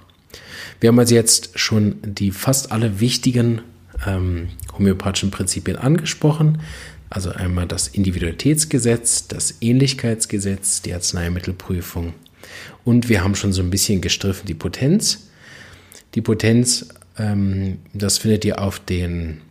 Wir 0.79 0.89
haben 0.89 0.99
also 0.99 1.15
jetzt 1.15 1.57
schon 1.57 1.95
die 2.03 2.31
fast 2.31 2.71
alle 2.71 2.99
wichtigen 2.99 3.61
ähm, 4.05 4.49
homöopathischen 4.77 5.31
Prinzipien 5.31 5.77
angesprochen. 5.77 6.61
Also 7.09 7.29
einmal 7.29 7.67
das 7.67 7.87
Individualitätsgesetz, 7.87 9.27
das 9.27 9.55
Ähnlichkeitsgesetz, 9.61 10.81
die 10.81 10.93
Arzneimittelprüfung. 10.93 12.13
Und 12.83 13.07
wir 13.07 13.23
haben 13.23 13.35
schon 13.35 13.53
so 13.53 13.61
ein 13.61 13.69
bisschen 13.69 14.01
gestriffen 14.01 14.47
die 14.47 14.55
Potenz. 14.55 15.27
Die 16.15 16.21
Potenz 16.21 16.89
ähm, 17.17 17.79
das 17.93 18.19
findet 18.19 18.45
ihr 18.45 18.61
auf 18.61 18.79
den 18.79 19.41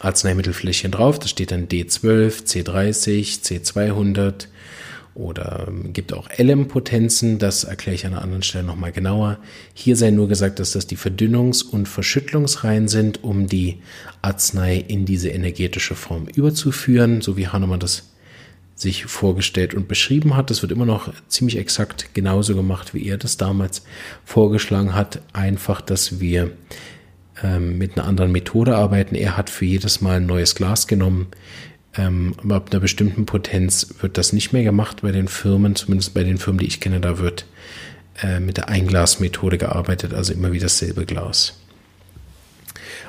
Arzneimittelfläschchen 0.00 0.90
drauf. 0.90 1.18
Da 1.18 1.28
steht 1.28 1.50
dann 1.50 1.68
D12, 1.68 2.44
C30, 2.44 3.42
C200 3.42 4.46
oder 5.14 5.66
ähm, 5.68 5.92
gibt 5.92 6.12
auch 6.12 6.28
LM-Potenzen. 6.36 7.38
Das 7.38 7.64
erkläre 7.64 7.94
ich 7.94 8.06
an 8.06 8.12
einer 8.12 8.22
anderen 8.22 8.42
Stelle 8.42 8.64
nochmal 8.64 8.92
genauer. 8.92 9.38
Hier 9.74 9.96
sei 9.96 10.10
nur 10.10 10.28
gesagt, 10.28 10.58
dass 10.58 10.72
das 10.72 10.86
die 10.86 10.96
Verdünnungs- 10.96 11.64
und 11.64 11.86
Verschüttlungsreihen 11.86 12.88
sind, 12.88 13.22
um 13.22 13.46
die 13.46 13.78
Arznei 14.22 14.76
in 14.76 15.04
diese 15.04 15.28
energetische 15.28 15.94
Form 15.94 16.26
überzuführen, 16.34 17.20
so 17.20 17.36
wie 17.36 17.48
Hahnemann 17.48 17.80
das 17.80 18.08
sich 18.74 19.04
vorgestellt 19.04 19.74
und 19.74 19.86
beschrieben 19.86 20.34
hat. 20.34 20.50
Das 20.50 20.62
wird 20.62 20.72
immer 20.72 20.86
noch 20.86 21.12
ziemlich 21.28 21.58
exakt 21.58 22.14
genauso 22.14 22.56
gemacht, 22.56 22.94
wie 22.94 23.06
er 23.06 23.18
das 23.18 23.36
damals 23.36 23.84
vorgeschlagen 24.24 24.94
hat. 24.94 25.20
Einfach, 25.32 25.80
dass 25.80 26.20
wir 26.20 26.50
ähm, 27.42 27.78
mit 27.78 27.96
einer 27.96 28.06
anderen 28.06 28.32
Methode 28.32 28.76
arbeiten. 28.76 29.14
Er 29.14 29.36
hat 29.36 29.50
für 29.50 29.64
jedes 29.64 30.00
Mal 30.00 30.16
ein 30.18 30.26
neues 30.26 30.54
Glas 30.54 30.86
genommen. 30.86 31.28
Ähm, 31.96 32.34
aber 32.42 32.56
ab 32.56 32.68
einer 32.70 32.80
bestimmten 32.80 33.26
Potenz 33.26 33.94
wird 34.00 34.16
das 34.16 34.32
nicht 34.32 34.52
mehr 34.52 34.64
gemacht 34.64 35.02
bei 35.02 35.12
den 35.12 35.28
Firmen, 35.28 35.76
zumindest 35.76 36.14
bei 36.14 36.24
den 36.24 36.38
Firmen, 36.38 36.60
die 36.60 36.66
ich 36.66 36.80
kenne, 36.80 37.00
da 37.00 37.18
wird 37.18 37.44
äh, 38.22 38.40
mit 38.40 38.56
der 38.56 38.68
Einglasmethode 38.68 39.58
gearbeitet, 39.58 40.14
also 40.14 40.32
immer 40.32 40.52
wieder 40.52 40.64
dasselbe 40.64 41.04
Glas. 41.04 41.58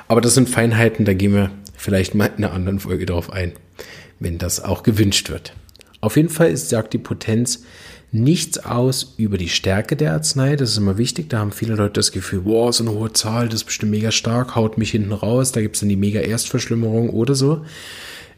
Aber 0.06 0.20
das 0.20 0.34
sind 0.34 0.50
Feinheiten, 0.50 1.06
da 1.06 1.14
gehen 1.14 1.32
wir 1.32 1.50
vielleicht 1.76 2.14
mal 2.14 2.26
in 2.26 2.44
einer 2.44 2.52
anderen 2.52 2.78
Folge 2.78 3.06
drauf 3.06 3.32
ein, 3.32 3.52
wenn 4.20 4.36
das 4.36 4.62
auch 4.62 4.82
gewünscht 4.82 5.30
wird. 5.30 5.54
Auf 6.04 6.16
jeden 6.16 6.28
Fall 6.28 6.54
sagt 6.56 6.92
die 6.92 6.98
Potenz 6.98 7.64
nichts 8.12 8.58
aus 8.58 9.14
über 9.16 9.38
die 9.38 9.48
Stärke 9.48 9.96
der 9.96 10.12
Arznei. 10.12 10.54
Das 10.54 10.70
ist 10.70 10.76
immer 10.76 10.98
wichtig. 10.98 11.30
Da 11.30 11.38
haben 11.38 11.50
viele 11.50 11.76
Leute 11.76 11.94
das 11.94 12.12
Gefühl, 12.12 12.42
boah, 12.42 12.72
so 12.74 12.84
eine 12.84 12.92
hohe 12.92 13.14
Zahl, 13.14 13.48
das 13.48 13.60
ist 13.60 13.64
bestimmt 13.64 13.92
mega 13.92 14.12
stark, 14.12 14.54
haut 14.54 14.76
mich 14.76 14.90
hinten 14.90 15.12
raus. 15.12 15.52
Da 15.52 15.62
gibt 15.62 15.76
es 15.76 15.80
dann 15.80 15.88
die 15.88 15.96
mega 15.96 16.20
Erstverschlimmerung 16.20 17.08
oder 17.08 17.34
so. 17.34 17.64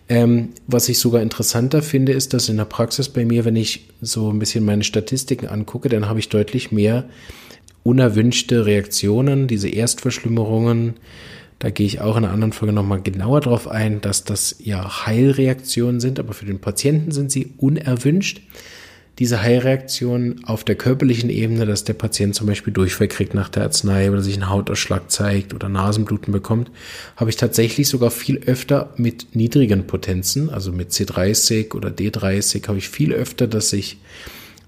Ähm, 0.09 0.51
was 0.69 0.89
ich 0.89 1.01
sogar 1.01 1.23
interessanter 1.23 1.83
finde, 1.83 2.13
ist, 2.13 2.35
dass 2.35 2.49
in 2.49 2.57
der 2.57 2.67
Praxis 2.67 3.09
bei 3.09 3.25
mir, 3.25 3.45
wenn 3.45 3.57
ich 3.57 3.89
so 4.01 4.31
ein 4.31 4.39
bisschen 4.39 4.65
meine 4.65 4.85
Statistiken 4.85 5.49
angucke, 5.49 5.89
dann 5.89 6.09
habe 6.09 6.21
ich 6.21 6.29
deutlich 6.29 6.71
mehr 6.71 7.05
unerwünschte 7.83 8.65
Reaktionen, 8.65 9.49
diese 9.49 9.69
Erstverschlimmerungen. 9.69 10.95
Da 11.59 11.71
gehe 11.71 11.87
ich 11.87 12.01
auch 12.01 12.17
in 12.17 12.25
einer 12.25 12.33
anderen 12.33 12.53
Folge 12.53 12.75
nochmal 12.75 13.01
genauer 13.01 13.41
drauf 13.41 13.69
ein, 13.69 14.01
dass 14.01 14.25
das 14.25 14.57
ja 14.59 15.07
Heilreaktionen 15.07 16.01
sind, 16.01 16.19
aber 16.19 16.35
für 16.35 16.45
den 16.45 16.61
Patienten 16.61 17.13
sind 17.13 17.31
sie 17.33 17.55
unerwünscht. 17.57 18.43
Diese 19.19 19.41
Heilreaktion 19.41 20.45
auf 20.45 20.63
der 20.63 20.75
körperlichen 20.75 21.31
Ebene, 21.31 21.65
dass 21.65 21.85
der 21.85 21.95
Patient 21.95 22.35
zum 22.35 22.47
Beispiel 22.47 22.75
Durchfall 22.75 23.09
kriegt 23.09 23.33
nach 23.33 23.49
der 23.49 23.63
Arznei 23.63 24.11
oder 24.11 24.21
sich 24.21 24.35
einen 24.35 24.51
Hautausschlag 24.51 25.11
zeigt 25.11 25.55
oder 25.55 25.71
Nasenbluten 25.71 26.35
bekommt, 26.35 26.71
habe 27.17 27.31
ich 27.31 27.37
tatsächlich 27.37 27.89
sogar 27.89 28.11
viel 28.11 28.43
öfter 28.45 28.93
mit 28.99 29.35
niedrigen 29.35 29.87
Potenzen, 29.87 30.51
also 30.51 30.71
mit 30.71 30.91
C30 30.91 31.75
oder 31.75 31.89
D30, 31.89 32.69
habe 32.69 32.77
ich 32.77 32.91
viel 32.91 33.15
öfter, 33.15 33.47
dass 33.47 33.71
sich 33.71 33.97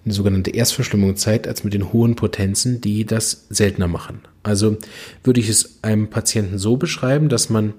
eine 0.08 0.14
sogenannte 0.14 0.50
Erstverschlimmung 0.50 1.16
zeigt, 1.16 1.46
als 1.46 1.64
mit 1.64 1.74
den 1.74 1.92
hohen 1.92 2.16
Potenzen, 2.16 2.80
die 2.80 3.04
das 3.04 3.46
seltener 3.50 3.88
machen. 3.88 4.22
Also 4.42 4.78
würde 5.22 5.40
ich 5.40 5.50
es 5.50 5.82
einem 5.82 6.08
Patienten 6.08 6.58
so 6.58 6.78
beschreiben, 6.78 7.28
dass 7.28 7.50
man 7.50 7.74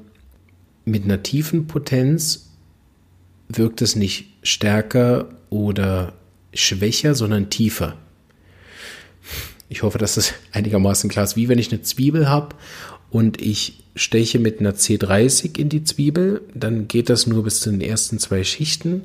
mit 0.86 1.06
einer 1.06 1.24
tiefen 1.24 1.66
Potenz 1.66 2.52
wirkt 3.48 3.82
es 3.82 3.96
nicht 3.96 4.28
stärker 4.44 5.30
oder 5.50 6.14
schwächer, 6.54 7.16
sondern 7.16 7.50
tiefer. 7.50 7.98
Ich 9.68 9.82
hoffe, 9.82 9.98
dass 9.98 10.16
das 10.16 10.34
einigermaßen 10.52 11.10
klar 11.10 11.26
ist. 11.26 11.36
Wie 11.36 11.50
wenn 11.50 11.58
ich 11.58 11.72
eine 11.72 11.82
Zwiebel 11.82 12.30
habe 12.30 12.56
und 13.10 13.42
ich 13.42 13.84
steche 14.00 14.40
mit 14.40 14.60
einer 14.60 14.74
C30 14.74 15.60
in 15.60 15.68
die 15.68 15.84
Zwiebel, 15.84 16.42
dann 16.54 16.88
geht 16.88 17.10
das 17.10 17.28
nur 17.28 17.44
bis 17.44 17.60
zu 17.60 17.70
den 17.70 17.82
ersten 17.82 18.18
zwei 18.18 18.44
Schichten. 18.44 19.04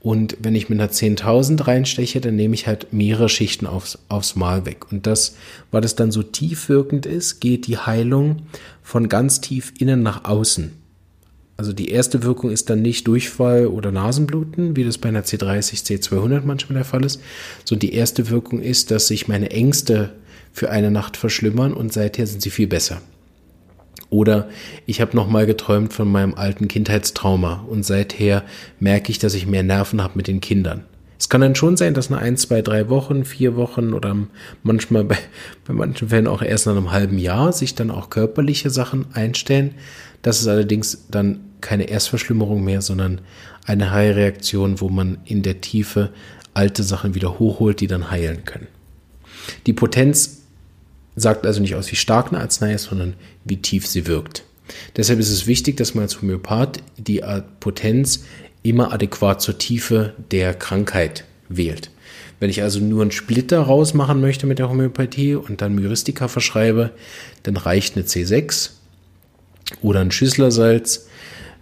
Und 0.00 0.36
wenn 0.40 0.54
ich 0.54 0.68
mit 0.68 0.80
einer 0.80 0.90
10.000 0.90 1.66
reinsteche, 1.66 2.20
dann 2.20 2.36
nehme 2.36 2.54
ich 2.54 2.66
halt 2.66 2.92
mehrere 2.92 3.28
Schichten 3.28 3.66
aufs, 3.66 3.98
aufs 4.08 4.36
Mal 4.36 4.64
weg. 4.64 4.90
Und 4.92 5.06
das, 5.06 5.36
weil 5.70 5.80
das 5.80 5.96
dann 5.96 6.12
so 6.12 6.22
tief 6.22 6.68
wirkend 6.68 7.04
ist, 7.04 7.40
geht 7.40 7.66
die 7.66 7.78
Heilung 7.78 8.42
von 8.82 9.08
ganz 9.08 9.40
tief 9.40 9.72
innen 9.78 10.02
nach 10.02 10.24
außen. 10.24 10.72
Also 11.56 11.72
die 11.72 11.90
erste 11.90 12.22
Wirkung 12.22 12.50
ist 12.50 12.70
dann 12.70 12.82
nicht 12.82 13.06
Durchfall 13.06 13.66
oder 13.66 13.92
Nasenbluten, 13.92 14.76
wie 14.76 14.84
das 14.84 14.98
bei 14.98 15.08
einer 15.08 15.22
C30, 15.22 15.84
C200 15.84 16.42
manchmal 16.44 16.74
der 16.74 16.84
Fall 16.84 17.04
ist, 17.04 17.20
sondern 17.64 17.88
die 17.88 17.94
erste 17.94 18.30
Wirkung 18.30 18.60
ist, 18.60 18.90
dass 18.90 19.08
sich 19.08 19.28
meine 19.28 19.50
Ängste 19.50 20.12
für 20.52 20.70
eine 20.70 20.90
Nacht 20.90 21.16
verschlimmern 21.16 21.74
und 21.74 21.92
seither 21.92 22.26
sind 22.26 22.42
sie 22.42 22.50
viel 22.50 22.66
besser. 22.66 23.00
Oder 24.10 24.48
ich 24.86 25.00
habe 25.00 25.16
nochmal 25.16 25.46
geträumt 25.46 25.92
von 25.92 26.10
meinem 26.10 26.34
alten 26.34 26.68
Kindheitstrauma 26.68 27.64
und 27.68 27.84
seither 27.84 28.44
merke 28.78 29.10
ich, 29.10 29.18
dass 29.18 29.34
ich 29.34 29.46
mehr 29.46 29.62
Nerven 29.62 30.02
habe 30.02 30.16
mit 30.16 30.28
den 30.28 30.40
Kindern. 30.40 30.84
Es 31.18 31.28
kann 31.28 31.40
dann 31.40 31.54
schon 31.54 31.76
sein, 31.76 31.94
dass 31.94 32.10
nach 32.10 32.20
ein, 32.20 32.36
zwei, 32.36 32.62
drei 32.62 32.88
Wochen, 32.88 33.24
vier 33.24 33.54
Wochen 33.54 33.94
oder 33.94 34.16
manchmal 34.64 35.04
bei, 35.04 35.16
bei 35.66 35.72
manchen 35.72 36.08
Fällen 36.08 36.26
auch 36.26 36.42
erst 36.42 36.66
nach 36.66 36.76
einem 36.76 36.90
halben 36.90 37.16
Jahr 37.16 37.52
sich 37.52 37.74
dann 37.74 37.90
auch 37.90 38.10
körperliche 38.10 38.70
Sachen 38.70 39.06
einstellen. 39.14 39.74
Das 40.22 40.40
ist 40.40 40.48
allerdings 40.48 41.06
dann 41.10 41.40
keine 41.60 41.84
Erstverschlimmerung 41.84 42.64
mehr, 42.64 42.82
sondern 42.82 43.20
eine 43.66 43.92
Heilreaktion, 43.92 44.80
wo 44.80 44.88
man 44.88 45.18
in 45.24 45.42
der 45.42 45.60
Tiefe 45.60 46.10
alte 46.54 46.82
Sachen 46.82 47.14
wieder 47.14 47.38
hochholt, 47.38 47.80
die 47.80 47.86
dann 47.86 48.10
heilen 48.10 48.44
können. 48.44 48.66
Die 49.66 49.72
Potenz 49.72 50.41
sagt 51.16 51.46
also 51.46 51.60
nicht 51.60 51.74
aus, 51.74 51.90
wie 51.92 51.96
stark 51.96 52.28
eine 52.28 52.40
Arznei 52.40 52.74
ist, 52.74 52.84
sondern 52.84 53.14
wie 53.44 53.58
tief 53.58 53.86
sie 53.86 54.06
wirkt. 54.06 54.44
Deshalb 54.96 55.18
ist 55.18 55.30
es 55.30 55.46
wichtig, 55.46 55.76
dass 55.76 55.94
man 55.94 56.02
als 56.02 56.20
Homöopath 56.20 56.78
die 56.96 57.22
Potenz 57.60 58.24
immer 58.62 58.92
adäquat 58.92 59.42
zur 59.42 59.58
Tiefe 59.58 60.14
der 60.30 60.54
Krankheit 60.54 61.24
wählt. 61.48 61.90
Wenn 62.40 62.50
ich 62.50 62.62
also 62.62 62.80
nur 62.80 63.02
einen 63.02 63.12
Splitter 63.12 63.60
rausmachen 63.60 64.20
möchte 64.20 64.46
mit 64.46 64.58
der 64.58 64.68
Homöopathie 64.68 65.34
und 65.34 65.60
dann 65.60 65.74
Myristika 65.74 66.28
verschreibe, 66.28 66.90
dann 67.42 67.56
reicht 67.56 67.96
eine 67.96 68.04
C6 68.04 68.70
oder 69.80 70.00
ein 70.00 70.10
Schüsslersalz, 70.10 71.08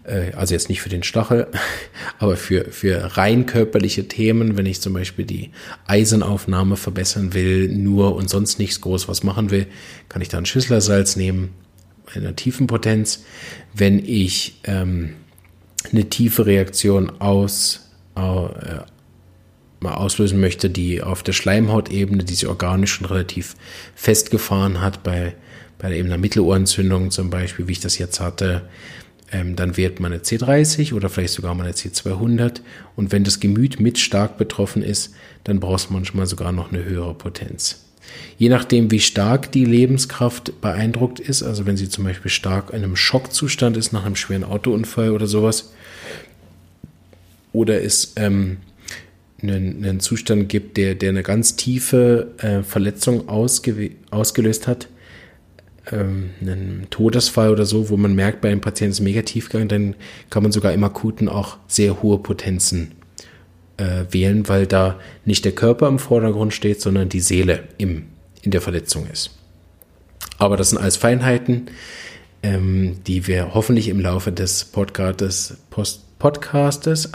also 0.04 0.54
jetzt 0.54 0.68
nicht 0.68 0.80
für 0.80 0.88
den 0.88 1.02
Stachel, 1.02 1.46
aber 2.18 2.36
für, 2.36 2.66
für 2.70 3.16
rein 3.16 3.46
körperliche 3.46 4.08
Themen, 4.08 4.56
wenn 4.56 4.66
ich 4.66 4.80
zum 4.80 4.92
Beispiel 4.92 5.24
die 5.24 5.50
Eisenaufnahme 5.86 6.76
verbessern 6.76 7.34
will, 7.34 7.68
nur 7.68 8.14
und 8.16 8.30
sonst 8.30 8.58
nichts 8.58 8.80
groß 8.80 9.08
was 9.08 9.22
machen 9.22 9.50
will, 9.50 9.66
kann 10.08 10.22
ich 10.22 10.28
da 10.28 10.38
ein 10.38 10.46
Schüsslersalz 10.46 11.16
nehmen, 11.16 11.50
in 12.14 12.22
einer 12.22 12.34
tiefen 12.34 12.66
Potenz. 12.66 13.24
Wenn 13.72 14.04
ich 14.04 14.60
ähm, 14.64 15.14
eine 15.92 16.08
tiefe 16.08 16.46
Reaktion 16.46 17.10
aus, 17.20 17.90
äh, 18.16 18.20
mal 19.82 19.94
auslösen 19.94 20.40
möchte, 20.40 20.68
die 20.68 21.02
auf 21.02 21.22
der 21.22 21.32
Schleimhautebene 21.32 22.24
diese 22.24 22.48
organischen 22.48 23.06
relativ 23.06 23.54
festgefahren 23.94 24.80
hat, 24.80 25.02
bei 25.02 25.34
bei 25.80 25.96
eben 25.96 26.08
einer 26.08 26.18
Mittelohrentzündung 26.18 27.10
zum 27.10 27.30
Beispiel, 27.30 27.66
wie 27.66 27.72
ich 27.72 27.80
das 27.80 27.98
jetzt 27.98 28.20
hatte, 28.20 28.68
ähm, 29.32 29.56
dann 29.56 29.76
wählt 29.76 30.00
man 30.00 30.12
eine 30.12 30.22
C30 30.22 30.92
oder 30.94 31.08
vielleicht 31.08 31.34
sogar 31.34 31.54
mal 31.54 31.64
eine 31.64 31.74
C200. 31.74 32.60
Und 32.96 33.12
wenn 33.12 33.24
das 33.24 33.40
Gemüt 33.40 33.80
mit 33.80 33.98
stark 33.98 34.38
betroffen 34.38 34.82
ist, 34.82 35.14
dann 35.44 35.60
brauchst 35.60 35.90
du 35.90 35.94
manchmal 35.94 36.26
sogar 36.26 36.52
noch 36.52 36.72
eine 36.72 36.84
höhere 36.84 37.14
Potenz. 37.14 37.84
Je 38.38 38.48
nachdem, 38.48 38.90
wie 38.90 39.00
stark 39.00 39.52
die 39.52 39.64
Lebenskraft 39.64 40.60
beeindruckt 40.60 41.20
ist, 41.20 41.42
also 41.42 41.66
wenn 41.66 41.76
sie 41.76 41.88
zum 41.88 42.04
Beispiel 42.04 42.30
stark 42.30 42.70
in 42.70 42.82
einem 42.82 42.96
Schockzustand 42.96 43.76
ist 43.76 43.92
nach 43.92 44.04
einem 44.04 44.16
schweren 44.16 44.44
Autounfall 44.44 45.10
oder 45.10 45.26
sowas, 45.26 45.72
oder 47.52 47.82
es 47.82 48.12
ähm, 48.16 48.58
einen, 49.42 49.84
einen 49.84 50.00
Zustand 50.00 50.48
gibt, 50.48 50.76
der, 50.76 50.94
der 50.94 51.10
eine 51.10 51.22
ganz 51.22 51.56
tiefe 51.56 52.32
äh, 52.38 52.62
Verletzung 52.62 53.28
ausge 53.28 53.92
ausgelöst 54.10 54.66
hat, 54.66 54.88
ähm, 55.90 56.30
einen 56.40 56.86
Todesfall 56.90 57.50
oder 57.50 57.64
so, 57.64 57.88
wo 57.88 57.96
man 57.96 58.14
merkt, 58.14 58.40
bei 58.40 58.50
einem 58.50 58.60
Patienten 58.60 58.92
ist 58.92 59.00
mega 59.00 59.22
tiefgegangen, 59.22 59.68
dann 59.68 59.94
kann 60.28 60.42
man 60.42 60.52
sogar 60.52 60.72
im 60.72 60.84
Akuten 60.84 61.28
auch 61.28 61.56
sehr 61.66 62.02
hohe 62.02 62.18
Potenzen 62.18 62.92
äh, 63.76 64.04
wählen, 64.10 64.48
weil 64.48 64.66
da 64.66 64.98
nicht 65.24 65.44
der 65.44 65.52
Körper 65.52 65.88
im 65.88 65.98
Vordergrund 65.98 66.52
steht, 66.52 66.80
sondern 66.80 67.08
die 67.08 67.20
Seele 67.20 67.64
im, 67.78 68.06
in 68.42 68.50
der 68.50 68.60
Verletzung 68.60 69.06
ist. 69.10 69.30
Aber 70.38 70.56
das 70.56 70.70
sind 70.70 70.78
alles 70.78 70.96
Feinheiten, 70.96 71.66
ähm, 72.42 72.96
die 73.06 73.26
wir 73.26 73.54
hoffentlich 73.54 73.88
im 73.88 74.00
Laufe 74.00 74.32
des 74.32 74.64
Podcastes, 74.64 75.58
Post 75.70 76.18
Podcastes 76.18 77.10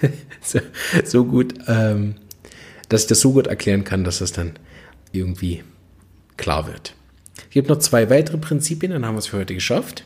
so, 0.42 0.60
so, 1.04 1.24
gut, 1.24 1.54
ähm, 1.66 2.16
dass 2.90 3.02
ich 3.02 3.06
das 3.08 3.20
so 3.20 3.32
gut 3.32 3.46
erklären 3.46 3.84
kann, 3.84 4.04
dass 4.04 4.18
das 4.18 4.32
dann 4.32 4.52
irgendwie 5.12 5.64
klar 6.36 6.66
wird. 6.66 6.94
Es 7.48 7.50
gibt 7.50 7.68
noch 7.68 7.78
zwei 7.78 8.10
weitere 8.10 8.38
Prinzipien, 8.38 8.92
dann 8.92 9.06
haben 9.06 9.14
wir 9.14 9.20
es 9.20 9.28
für 9.28 9.38
heute 9.38 9.54
geschafft. 9.54 10.04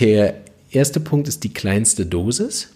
Der 0.00 0.34
erste 0.70 1.00
Punkt 1.00 1.28
ist 1.28 1.44
die 1.44 1.52
kleinste 1.52 2.06
Dosis. 2.06 2.70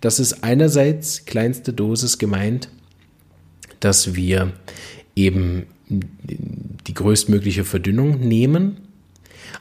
Das 0.00 0.20
ist 0.20 0.44
einerseits 0.44 1.24
kleinste 1.24 1.72
Dosis 1.72 2.18
gemeint, 2.18 2.68
dass 3.80 4.14
wir 4.14 4.52
eben 5.16 5.66
die 5.88 6.94
größtmögliche 6.94 7.64
Verdünnung 7.64 8.20
nehmen. 8.20 8.78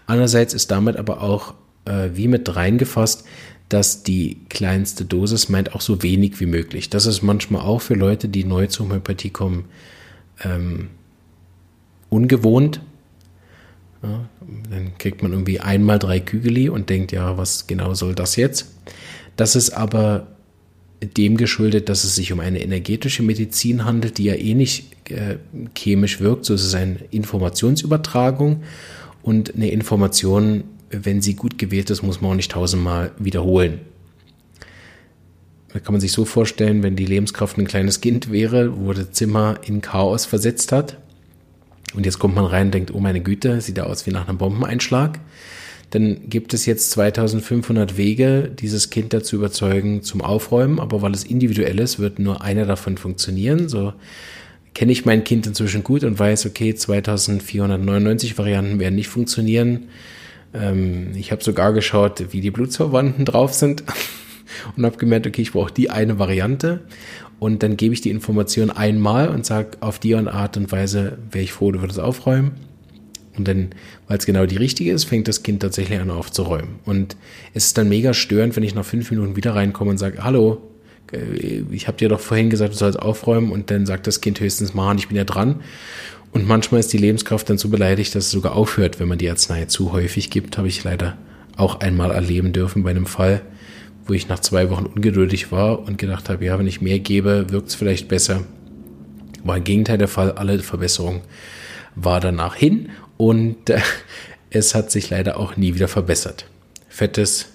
Andererseits 0.06 0.54
ist 0.54 0.72
damit 0.72 0.98
aber 0.98 1.22
auch 1.22 1.54
äh, 1.86 2.10
wie 2.14 2.28
mit 2.28 2.56
reingefasst, 2.56 3.26
dass 3.70 4.04
die 4.04 4.38
kleinste 4.50 5.06
Dosis 5.06 5.50
meint 5.50 5.74
auch 5.74 5.82
so 5.82 6.04
wenig 6.04 6.40
wie 6.40 6.46
möglich. 6.46 6.90
Das 6.90 7.06
ist 7.06 7.22
manchmal 7.22 7.62
auch 7.62 7.82
für 7.82 7.96
Leute, 7.96 8.30
die 8.30 8.44
neu 8.44 8.68
zur 8.68 8.86
Homöopathie 8.86 9.32
kommen, 9.32 9.66
ähm, 10.44 10.90
ungewohnt, 12.10 12.82
ja, 14.04 14.30
dann 14.70 14.98
kriegt 14.98 15.24
man 15.24 15.32
irgendwie 15.32 15.62
einmal 15.62 15.98
drei 15.98 16.20
Kügeli 16.20 16.68
und 16.70 16.90
denkt, 16.90 17.14
ja, 17.14 17.38
was 17.38 17.68
genau 17.68 17.94
soll 17.94 18.14
das 18.14 18.36
jetzt? 18.36 18.74
Das 19.38 19.56
ist 19.56 19.72
aber 19.72 20.28
dem 21.18 21.38
geschuldet, 21.38 21.90
dass 21.90 22.04
es 22.04 22.16
sich 22.16 22.32
um 22.32 22.40
eine 22.40 22.62
energetische 22.62 23.24
Medizin 23.24 23.86
handelt, 23.86 24.18
die 24.18 24.26
ja 24.26 24.36
eh 24.36 24.54
nicht 24.54 25.10
äh, 25.10 25.38
chemisch 25.76 26.20
wirkt. 26.20 26.46
So 26.46 26.54
ist 26.54 26.64
es 26.64 26.76
eine 26.76 26.98
Informationsübertragung 27.12 28.64
und 29.22 29.56
eine 29.56 29.70
Information, 29.72 30.66
wenn 30.90 31.22
sie 31.22 31.36
gut 31.36 31.58
gewählt 31.58 31.90
ist, 31.90 32.04
muss 32.04 32.22
man 32.22 32.32
auch 32.32 32.36
nicht 32.36 32.52
tausendmal 32.52 33.12
wiederholen. 33.18 33.80
Da 35.74 35.80
kann 35.80 35.94
man 35.94 36.02
sich 36.02 36.12
so 36.12 36.24
vorstellen, 36.24 36.84
wenn 36.84 36.96
die 36.96 37.06
Lebenskraft 37.06 37.58
ein 37.58 37.68
kleines 37.68 38.00
Kind 38.00 38.32
wäre, 38.32 38.78
wo 38.78 38.94
das 38.94 39.12
Zimmer 39.12 39.60
in 39.66 39.82
Chaos 39.82 40.26
versetzt 40.26 40.72
hat 40.72 40.98
und 41.94 42.06
jetzt 42.06 42.20
kommt 42.20 42.36
man 42.36 42.46
rein 42.46 42.68
und 42.68 42.74
denkt, 42.74 42.94
oh 42.94 43.00
meine 43.00 43.22
Güte, 43.22 43.62
sieht 43.62 43.78
ja 43.78 43.84
aus 43.84 44.06
wie 44.06 44.12
nach 44.12 44.28
einem 44.28 44.38
Bombeneinschlag. 44.38 45.20
dann 45.92 46.28
gibt 46.28 46.54
es 46.54 46.66
jetzt 46.66 46.92
2500 46.92 47.98
Wege, 47.98 48.52
dieses 48.52 48.90
Kind 48.90 49.14
dazu 49.14 49.36
überzeugen 49.36 50.02
zum 50.02 50.22
Aufräumen, 50.22 50.80
aber 50.80 51.02
weil 51.02 51.14
es 51.14 51.24
individuell 51.24 51.80
ist, 51.80 52.00
wird 52.00 52.18
nur 52.18 52.42
einer 52.42 52.66
davon 52.66 52.98
funktionieren. 52.98 53.70
So 53.70 53.94
kenne 54.74 54.92
ich 54.92 55.06
mein 55.06 55.24
Kind 55.24 55.46
inzwischen 55.46 55.84
gut 55.84 56.04
und 56.04 56.18
weiß, 56.18 56.48
okay, 56.48 56.74
2499 56.74 58.38
Varianten 58.38 58.80
werden 58.80 58.96
nicht 58.96 59.08
funktionieren. 59.08 59.90
Ähm, 60.54 61.12
ich 61.16 61.32
habe 61.32 61.44
sogar 61.44 61.74
geschaut, 61.74 62.26
wie 62.32 62.42
die 62.42 62.52
Blutsverwandten 62.52 63.26
drauf 63.26 63.54
sind 63.54 63.84
und 64.76 64.86
habe 64.86 64.98
gemerkt, 64.98 65.28
okay, 65.28 65.44
ich 65.44 65.52
brauche 65.52 65.74
die 65.74 65.90
eine 65.90 66.18
Variante 66.20 66.82
und 67.44 67.62
dann 67.62 67.76
gebe 67.76 67.94
ich 67.94 68.00
die 68.00 68.10
Information 68.10 68.70
einmal 68.70 69.28
und 69.28 69.46
sage, 69.46 69.72
auf 69.82 70.00
die 70.00 70.16
Art 70.16 70.56
und 70.56 70.72
Weise 70.72 71.18
wäre 71.30 71.44
ich 71.44 71.52
froh, 71.52 71.74
du 71.74 71.82
würdest 71.82 72.00
aufräumen. 72.00 72.52
Und 73.38 73.50
dann, 73.50 73.72
weil 74.08 74.18
es 74.18 74.26
genau 74.26 74.46
die 74.46 74.56
richtige 74.56 74.94
ist, 74.94 75.04
fängt 75.04 75.28
das 75.28 75.44
Kind 75.44 75.62
tatsächlich 75.62 76.00
an 76.00 76.10
aufzuräumen. 76.10 76.76
Und 76.86 77.18
es 77.54 77.66
ist 77.66 77.78
dann 77.78 77.90
mega 77.90 78.14
störend, 78.14 78.56
wenn 78.56 78.64
ich 78.64 78.76
nach 78.76 78.86
fünf 78.86 79.12
Minuten 79.12 79.36
wieder 79.36 79.56
reinkomme 79.56 79.92
und 79.92 79.98
sage, 79.98 80.24
hallo, 80.24 80.62
äh, 81.12 81.64
ich 81.70 81.90
habe 81.90 81.98
dir 81.98 82.08
doch 82.08 82.22
vorhin 82.22 82.50
gesagt, 82.50 82.76
du 82.76 82.78
sollst 82.78 82.98
aufräumen 82.98 83.52
und 83.52 83.70
dann 83.72 83.86
sagt 83.86 84.08
das 84.08 84.22
Kind 84.22 84.40
höchstens 84.40 84.74
mal, 84.74 84.96
ich 84.98 85.10
bin 85.10 85.18
ja 85.18 85.26
dran. 85.26 85.60
Und 86.32 86.48
manchmal 86.48 86.80
ist 86.80 86.94
die 86.94 86.98
Lebenskraft 86.98 87.50
dann 87.50 87.58
so 87.58 87.68
beleidigt, 87.68 88.16
dass 88.16 88.28
es 88.28 88.32
sogar 88.32 88.56
aufhört, 88.56 89.02
wenn 89.02 89.10
man 89.10 89.18
die 89.18 89.30
Arznei 89.30 89.66
zu 89.66 89.92
häufig 89.92 90.30
gibt. 90.30 90.58
Habe 90.58 90.70
ich 90.70 90.82
leider 90.86 91.18
auch 91.58 91.82
einmal 91.82 92.12
erleben 92.12 92.54
dürfen 92.54 92.84
bei 92.84 92.92
einem 92.92 93.06
Fall, 93.06 93.42
wo 94.06 94.14
ich 94.14 94.28
nach 94.28 94.40
zwei 94.40 94.70
Wochen 94.70 94.86
ungeduldig 94.86 95.52
war 95.52 95.80
und 95.80 95.98
gedacht 95.98 96.30
habe, 96.30 96.44
ja, 96.46 96.58
wenn 96.60 96.68
ich 96.68 96.82
mehr 96.82 97.00
gebe, 97.00 97.50
wirkt 97.50 97.70
es 97.70 97.76
vielleicht 97.76 98.08
besser. 98.08 98.44
War 99.44 99.58
im 99.58 99.64
Gegenteil 99.64 99.98
der 99.98 100.08
Fall. 100.08 100.34
Alle 100.34 100.60
Verbesserung 100.60 101.22
war 101.96 102.20
danach 102.20 102.56
hin 102.56 102.90
und 103.18 103.70
äh, 103.70 103.80
es 104.50 104.76
hat 104.76 104.92
sich 104.92 105.10
leider 105.10 105.38
auch 105.38 105.58
nie 105.58 105.76
wieder 105.76 105.88
verbessert. 105.88 106.46
Fettes 106.90 107.48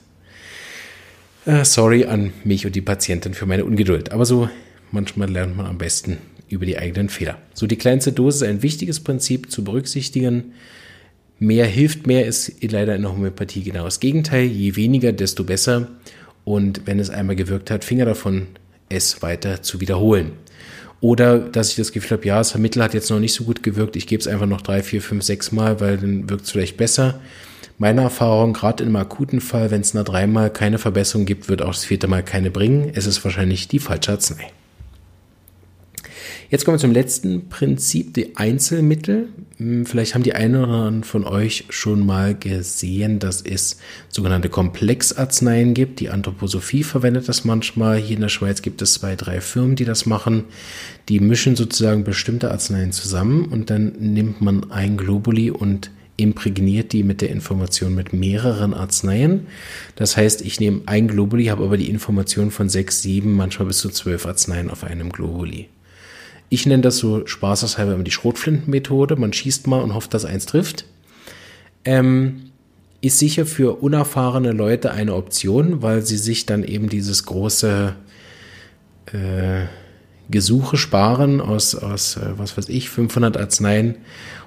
äh, 1.46 1.64
Sorry 1.64 2.04
an 2.04 2.32
mich 2.44 2.66
und 2.66 2.74
die 2.76 2.80
Patientin 2.80 3.34
für 3.34 3.46
meine 3.46 3.64
Ungeduld. 3.64 4.12
Aber 4.12 4.26
so 4.26 4.48
manchmal 4.90 5.30
lernt 5.30 5.56
man 5.56 5.66
am 5.66 5.78
besten 5.78 6.18
über 6.48 6.66
die 6.66 6.78
eigenen 6.78 7.08
Fehler. 7.08 7.38
So 7.54 7.66
die 7.66 7.76
kleinste 7.76 8.12
Dosis 8.12 8.42
ist 8.42 8.48
ein 8.48 8.62
wichtiges 8.62 9.00
Prinzip 9.00 9.50
zu 9.50 9.64
berücksichtigen. 9.64 10.52
Mehr 11.38 11.66
hilft 11.66 12.06
mehr 12.06 12.26
ist 12.26 12.52
leider 12.62 12.96
in 12.96 13.02
der 13.02 13.12
Homöopathie 13.12 13.62
genau 13.62 13.84
das 13.84 14.00
Gegenteil. 14.00 14.46
Je 14.46 14.76
weniger, 14.76 15.12
desto 15.12 15.44
besser. 15.44 15.88
Und 16.48 16.86
wenn 16.86 16.98
es 16.98 17.10
einmal 17.10 17.36
gewirkt 17.36 17.70
hat, 17.70 17.84
Finger 17.84 18.06
davon, 18.06 18.46
es 18.88 19.20
weiter 19.20 19.60
zu 19.60 19.82
wiederholen. 19.82 20.32
Oder 21.02 21.40
dass 21.40 21.68
ich 21.68 21.76
das 21.76 21.92
Gefühl 21.92 22.16
habe, 22.16 22.26
ja, 22.26 22.38
das 22.38 22.52
Vermittel 22.52 22.82
hat 22.82 22.94
jetzt 22.94 23.10
noch 23.10 23.20
nicht 23.20 23.34
so 23.34 23.44
gut 23.44 23.62
gewirkt, 23.62 23.96
ich 23.96 24.06
gebe 24.06 24.18
es 24.22 24.26
einfach 24.26 24.46
noch 24.46 24.62
drei, 24.62 24.82
vier, 24.82 25.02
fünf, 25.02 25.24
sechs 25.24 25.52
Mal, 25.52 25.78
weil 25.80 25.98
dann 25.98 26.30
wirkt 26.30 26.46
es 26.46 26.50
vielleicht 26.50 26.78
besser. 26.78 27.20
Meine 27.76 28.00
Erfahrung, 28.00 28.54
gerade 28.54 28.82
einem 28.82 28.96
akuten 28.96 29.42
Fall, 29.42 29.70
wenn 29.70 29.82
es 29.82 29.92
nach 29.92 30.04
dreimal 30.04 30.50
keine 30.50 30.78
Verbesserung 30.78 31.26
gibt, 31.26 31.50
wird 31.50 31.60
auch 31.60 31.74
das 31.74 31.84
vierte 31.84 32.08
Mal 32.08 32.22
keine 32.22 32.50
bringen. 32.50 32.92
Es 32.94 33.04
ist 33.04 33.22
wahrscheinlich 33.24 33.68
die 33.68 33.78
falsche 33.78 34.12
Arznei. 34.12 34.50
Jetzt 36.50 36.64
kommen 36.64 36.76
wir 36.76 36.80
zum 36.80 36.92
letzten 36.92 37.50
Prinzip, 37.50 38.14
die 38.14 38.36
Einzelmittel. 38.36 39.28
Hm, 39.58 39.84
vielleicht 39.84 40.14
haben 40.14 40.22
die 40.22 40.32
einen 40.32 40.56
oder 40.56 40.68
anderen 40.68 41.04
von 41.04 41.24
euch 41.24 41.66
schon 41.68 42.06
mal 42.06 42.34
gesehen, 42.34 43.18
dass 43.18 43.42
es 43.42 43.76
sogenannte 44.08 44.48
Komplexarzneien 44.48 45.74
gibt. 45.74 46.00
Die 46.00 46.08
Anthroposophie 46.08 46.84
verwendet 46.84 47.28
das 47.28 47.44
manchmal. 47.44 47.98
Hier 47.98 48.16
in 48.16 48.22
der 48.22 48.30
Schweiz 48.30 48.62
gibt 48.62 48.80
es 48.80 48.94
zwei, 48.94 49.14
drei 49.14 49.42
Firmen, 49.42 49.76
die 49.76 49.84
das 49.84 50.06
machen. 50.06 50.44
Die 51.10 51.20
mischen 51.20 51.54
sozusagen 51.54 52.02
bestimmte 52.02 52.50
Arzneien 52.50 52.92
zusammen 52.92 53.44
und 53.44 53.68
dann 53.68 53.92
nimmt 53.98 54.40
man 54.40 54.70
ein 54.70 54.96
Globuli 54.96 55.50
und 55.50 55.90
imprägniert 56.16 56.94
die 56.94 57.02
mit 57.02 57.20
der 57.20 57.28
Information 57.28 57.94
mit 57.94 58.14
mehreren 58.14 58.72
Arzneien. 58.72 59.48
Das 59.96 60.16
heißt, 60.16 60.40
ich 60.40 60.60
nehme 60.60 60.80
ein 60.86 61.08
Globuli, 61.08 61.44
habe 61.46 61.64
aber 61.64 61.76
die 61.76 61.90
Information 61.90 62.50
von 62.50 62.70
sechs, 62.70 63.02
sieben, 63.02 63.34
manchmal 63.34 63.68
bis 63.68 63.78
zu 63.78 63.90
zwölf 63.90 64.24
Arzneien 64.24 64.70
auf 64.70 64.82
einem 64.82 65.10
Globuli. 65.10 65.68
Ich 66.50 66.66
nenne 66.66 66.82
das 66.82 66.98
so 66.98 67.26
spaßeshalber 67.26 67.94
immer 67.94 68.04
die 68.04 68.10
Schrotflintenmethode. 68.10 69.16
Man 69.16 69.32
schießt 69.32 69.66
mal 69.66 69.80
und 69.82 69.94
hofft, 69.94 70.14
dass 70.14 70.24
eins 70.24 70.46
trifft. 70.46 70.86
Ähm, 71.84 72.50
ist 73.00 73.18
sicher 73.18 73.46
für 73.46 73.80
unerfahrene 73.82 74.52
Leute 74.52 74.90
eine 74.90 75.14
Option, 75.14 75.82
weil 75.82 76.02
sie 76.02 76.16
sich 76.16 76.46
dann 76.46 76.64
eben 76.64 76.88
dieses 76.88 77.24
große 77.24 77.94
äh, 79.12 79.66
Gesuche 80.30 80.76
sparen 80.76 81.40
aus, 81.40 81.74
aus 81.74 82.16
äh, 82.16 82.32
was 82.36 82.56
weiß 82.56 82.68
ich, 82.68 82.90
500 82.90 83.36
Arzneien. 83.36 83.96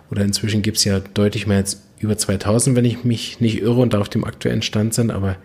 Oder 0.09 0.23
inzwischen 0.23 0.61
gibt 0.61 0.77
es 0.77 0.83
ja 0.83 0.99
deutlich 0.99 1.47
mehr 1.47 1.57
als 1.57 1.81
über 1.99 2.17
2000, 2.17 2.75
wenn 2.75 2.83
ich 2.83 3.03
mich 3.03 3.39
nicht 3.39 3.61
irre 3.61 3.79
und 3.79 3.93
da 3.93 3.99
auf 3.99 4.09
dem 4.09 4.25
aktuellen 4.25 4.61
Stand 4.61 4.93
sind. 4.93 5.11
Aber 5.11 5.37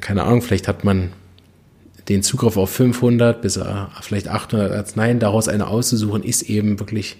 keine 0.00 0.22
Ahnung, 0.22 0.40
vielleicht 0.40 0.68
hat 0.68 0.84
man 0.84 1.12
den 2.08 2.22
Zugriff 2.22 2.56
auf 2.56 2.70
500 2.70 3.40
bis 3.42 3.56
äh, 3.56 3.64
vielleicht 4.00 4.28
800 4.28 4.72
Arzneien, 4.72 5.18
daraus 5.18 5.48
eine 5.48 5.66
auszusuchen, 5.66 6.22
ist 6.22 6.42
eben 6.42 6.78
wirklich 6.78 7.16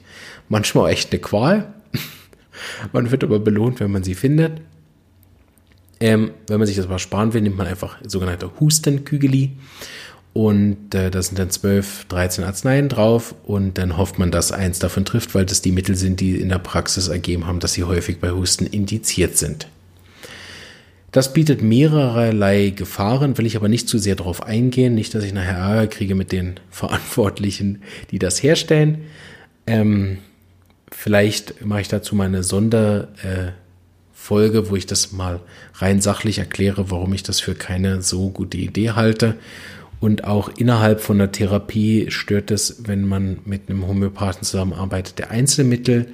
manchmal 0.48 0.90
echt 0.90 1.12
eine 1.12 1.20
Qual. 1.20 1.72
man 2.92 3.10
wird 3.10 3.24
aber 3.24 3.38
belohnt, 3.38 3.80
wenn 3.80 3.90
man 3.90 4.02
sie 4.02 4.14
findet. 4.14 4.60
Ähm, 6.00 6.30
wenn 6.46 6.58
man 6.58 6.66
sich 6.66 6.76
das 6.76 6.88
mal 6.88 6.98
sparen 6.98 7.34
will, 7.34 7.42
nimmt 7.42 7.56
man 7.56 7.66
einfach 7.66 7.96
sogenannte 8.06 8.50
Hustenkügeli. 8.60 9.52
Und 10.32 10.94
äh, 10.94 11.10
da 11.10 11.20
sind 11.20 11.38
dann 11.38 11.50
12, 11.50 12.04
13 12.04 12.44
Arzneien 12.44 12.88
drauf 12.88 13.34
und 13.44 13.76
dann 13.76 13.96
hofft 13.96 14.18
man, 14.18 14.30
dass 14.30 14.52
eins 14.52 14.78
davon 14.78 15.04
trifft, 15.04 15.34
weil 15.34 15.44
das 15.44 15.62
die 15.62 15.72
Mittel 15.72 15.96
sind, 15.96 16.20
die 16.20 16.40
in 16.40 16.50
der 16.50 16.60
Praxis 16.60 17.08
ergeben 17.08 17.46
haben, 17.46 17.58
dass 17.58 17.72
sie 17.72 17.84
häufig 17.84 18.20
bei 18.20 18.30
Husten 18.30 18.66
indiziert 18.66 19.36
sind. 19.36 19.68
Das 21.10 21.32
bietet 21.32 21.62
mehrerlei 21.62 22.70
Gefahren, 22.70 23.38
will 23.38 23.46
ich 23.46 23.56
aber 23.56 23.68
nicht 23.68 23.88
zu 23.88 23.98
sehr 23.98 24.14
darauf 24.14 24.42
eingehen. 24.42 24.94
Nicht, 24.94 25.14
dass 25.14 25.24
ich 25.24 25.32
nachher 25.32 25.56
Ärger 25.56 25.86
kriege 25.86 26.14
mit 26.14 26.32
den 26.32 26.60
Verantwortlichen, 26.70 27.82
die 28.10 28.18
das 28.18 28.42
herstellen. 28.42 29.04
Ähm, 29.66 30.18
vielleicht 30.90 31.64
mache 31.64 31.80
ich 31.80 31.88
dazu 31.88 32.14
mal 32.14 32.26
eine 32.26 32.42
Sonderfolge, 32.42 33.54
äh, 34.58 34.70
wo 34.70 34.76
ich 34.76 34.86
das 34.86 35.12
mal 35.12 35.40
rein 35.74 36.00
sachlich 36.00 36.38
erkläre, 36.38 36.90
warum 36.90 37.14
ich 37.14 37.22
das 37.22 37.40
für 37.40 37.54
keine 37.54 38.02
so 38.02 38.28
gute 38.28 38.58
Idee 38.58 38.90
halte. 38.90 39.36
Und 40.00 40.24
auch 40.24 40.48
innerhalb 40.56 41.00
von 41.00 41.18
der 41.18 41.32
Therapie 41.32 42.10
stört 42.10 42.50
es, 42.50 42.82
wenn 42.86 43.06
man 43.06 43.38
mit 43.44 43.68
einem 43.68 43.86
Homöopathen 43.86 44.44
zusammenarbeitet, 44.44 45.18
der 45.18 45.30
Einzelmittel 45.30 46.06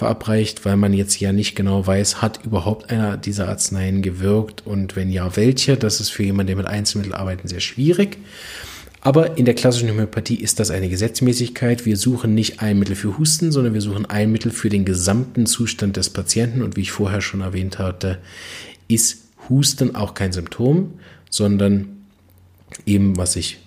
verabreicht, 0.00 0.64
weil 0.64 0.76
man 0.76 0.94
jetzt 0.94 1.20
ja 1.20 1.32
nicht 1.32 1.54
genau 1.54 1.86
weiß, 1.86 2.22
hat 2.22 2.40
überhaupt 2.44 2.90
einer 2.90 3.18
dieser 3.18 3.48
Arzneien 3.48 4.00
gewirkt 4.00 4.66
und 4.66 4.96
wenn 4.96 5.10
ja, 5.10 5.36
welche. 5.36 5.76
Das 5.76 6.00
ist 6.00 6.08
für 6.08 6.22
jemanden, 6.22 6.48
der 6.48 6.56
mit 6.56 6.66
Einzelmitteln 6.66 7.14
arbeitet, 7.14 7.50
sehr 7.50 7.60
schwierig. 7.60 8.16
Aber 9.02 9.36
in 9.36 9.44
der 9.44 9.54
klassischen 9.54 9.90
Homöopathie 9.90 10.36
ist 10.36 10.58
das 10.58 10.70
eine 10.70 10.88
Gesetzmäßigkeit. 10.88 11.84
Wir 11.84 11.98
suchen 11.98 12.34
nicht 12.34 12.60
ein 12.60 12.78
Mittel 12.78 12.96
für 12.96 13.18
Husten, 13.18 13.52
sondern 13.52 13.74
wir 13.74 13.80
suchen 13.82 14.06
ein 14.06 14.32
Mittel 14.32 14.50
für 14.50 14.70
den 14.70 14.86
gesamten 14.86 15.46
Zustand 15.46 15.96
des 15.96 16.10
Patienten. 16.10 16.62
Und 16.62 16.76
wie 16.76 16.82
ich 16.82 16.92
vorher 16.92 17.20
schon 17.20 17.42
erwähnt 17.42 17.78
hatte, 17.78 18.18
ist 18.88 19.24
Husten 19.48 19.94
auch 19.94 20.14
kein 20.14 20.32
Symptom, 20.32 20.94
sondern 21.28 21.88
eben, 22.86 23.18
was 23.18 23.36
ich 23.36 23.58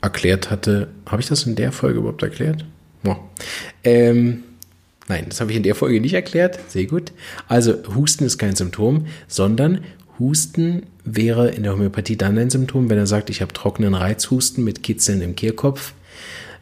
erklärt 0.00 0.50
hatte. 0.50 0.88
Habe 1.06 1.22
ich 1.22 1.28
das 1.28 1.44
in 1.44 1.56
der 1.56 1.72
Folge 1.72 1.98
überhaupt 1.98 2.22
erklärt? 2.22 2.64
Ja. 3.04 3.18
Ähm, 3.82 4.44
Nein, 5.08 5.26
das 5.28 5.40
habe 5.40 5.50
ich 5.50 5.56
in 5.56 5.62
der 5.62 5.74
Folge 5.74 6.00
nicht 6.00 6.14
erklärt. 6.14 6.58
Sehr 6.68 6.86
gut. 6.86 7.12
Also 7.48 7.74
Husten 7.94 8.24
ist 8.24 8.38
kein 8.38 8.54
Symptom, 8.54 9.06
sondern 9.26 9.80
Husten 10.18 10.82
wäre 11.04 11.48
in 11.50 11.62
der 11.62 11.72
Homöopathie 11.72 12.16
dann 12.16 12.38
ein 12.38 12.50
Symptom, 12.50 12.90
wenn 12.90 12.98
er 12.98 13.06
sagt, 13.06 13.30
ich 13.30 13.40
habe 13.40 13.52
trockenen 13.52 13.94
Reizhusten 13.94 14.64
mit 14.64 14.82
Kitzeln 14.82 15.22
im 15.22 15.34
Kehlkopf. 15.36 15.94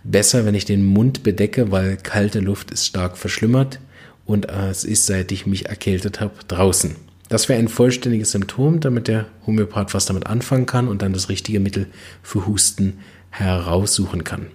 Besser, 0.05 0.45
wenn 0.45 0.55
ich 0.55 0.65
den 0.65 0.85
Mund 0.85 1.25
bedecke, 1.25 1.73
weil 1.73 1.97
kalte 1.97 2.39
Luft 2.39 2.71
ist 2.71 2.87
stark 2.87 3.17
verschlimmert 3.17 3.81
und 4.25 4.49
es 4.49 4.85
ist, 4.85 5.07
seit 5.07 5.33
ich 5.33 5.47
mich 5.47 5.67
erkältet 5.67 6.21
habe, 6.21 6.35
draußen. 6.47 6.95
Das 7.29 7.49
wäre 7.49 7.59
ein 7.59 7.67
vollständiges 7.67 8.31
Symptom, 8.31 8.79
damit 8.79 9.09
der 9.09 9.27
Homöopath 9.47 9.95
was 9.95 10.07
damit 10.07 10.27
anfangen 10.27 10.67
kann 10.67 10.87
und 10.87 11.03
dann 11.03 11.13
das 11.13 11.29
richtige 11.29 11.59
Mittel 11.59 11.89
für 12.23 12.47
Husten 12.47 12.99
heraussuchen 13.31 14.23
kann. 14.23 14.47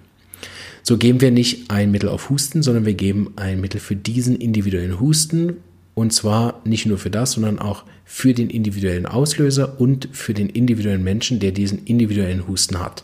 So 0.83 0.97
geben 0.97 1.21
wir 1.21 1.31
nicht 1.31 1.69
ein 1.69 1.91
Mittel 1.91 2.09
auf 2.09 2.29
Husten, 2.29 2.63
sondern 2.63 2.85
wir 2.85 2.93
geben 2.93 3.33
ein 3.35 3.61
Mittel 3.61 3.79
für 3.79 3.95
diesen 3.95 4.35
individuellen 4.35 4.99
Husten. 4.99 5.57
Und 5.93 6.13
zwar 6.13 6.61
nicht 6.65 6.85
nur 6.85 6.97
für 6.97 7.09
das, 7.09 7.33
sondern 7.33 7.59
auch 7.59 7.83
für 8.05 8.33
den 8.33 8.49
individuellen 8.49 9.05
Auslöser 9.05 9.79
und 9.79 10.09
für 10.11 10.33
den 10.33 10.49
individuellen 10.49 11.03
Menschen, 11.03 11.39
der 11.39 11.51
diesen 11.51 11.85
individuellen 11.85 12.47
Husten 12.47 12.79
hat. 12.79 13.03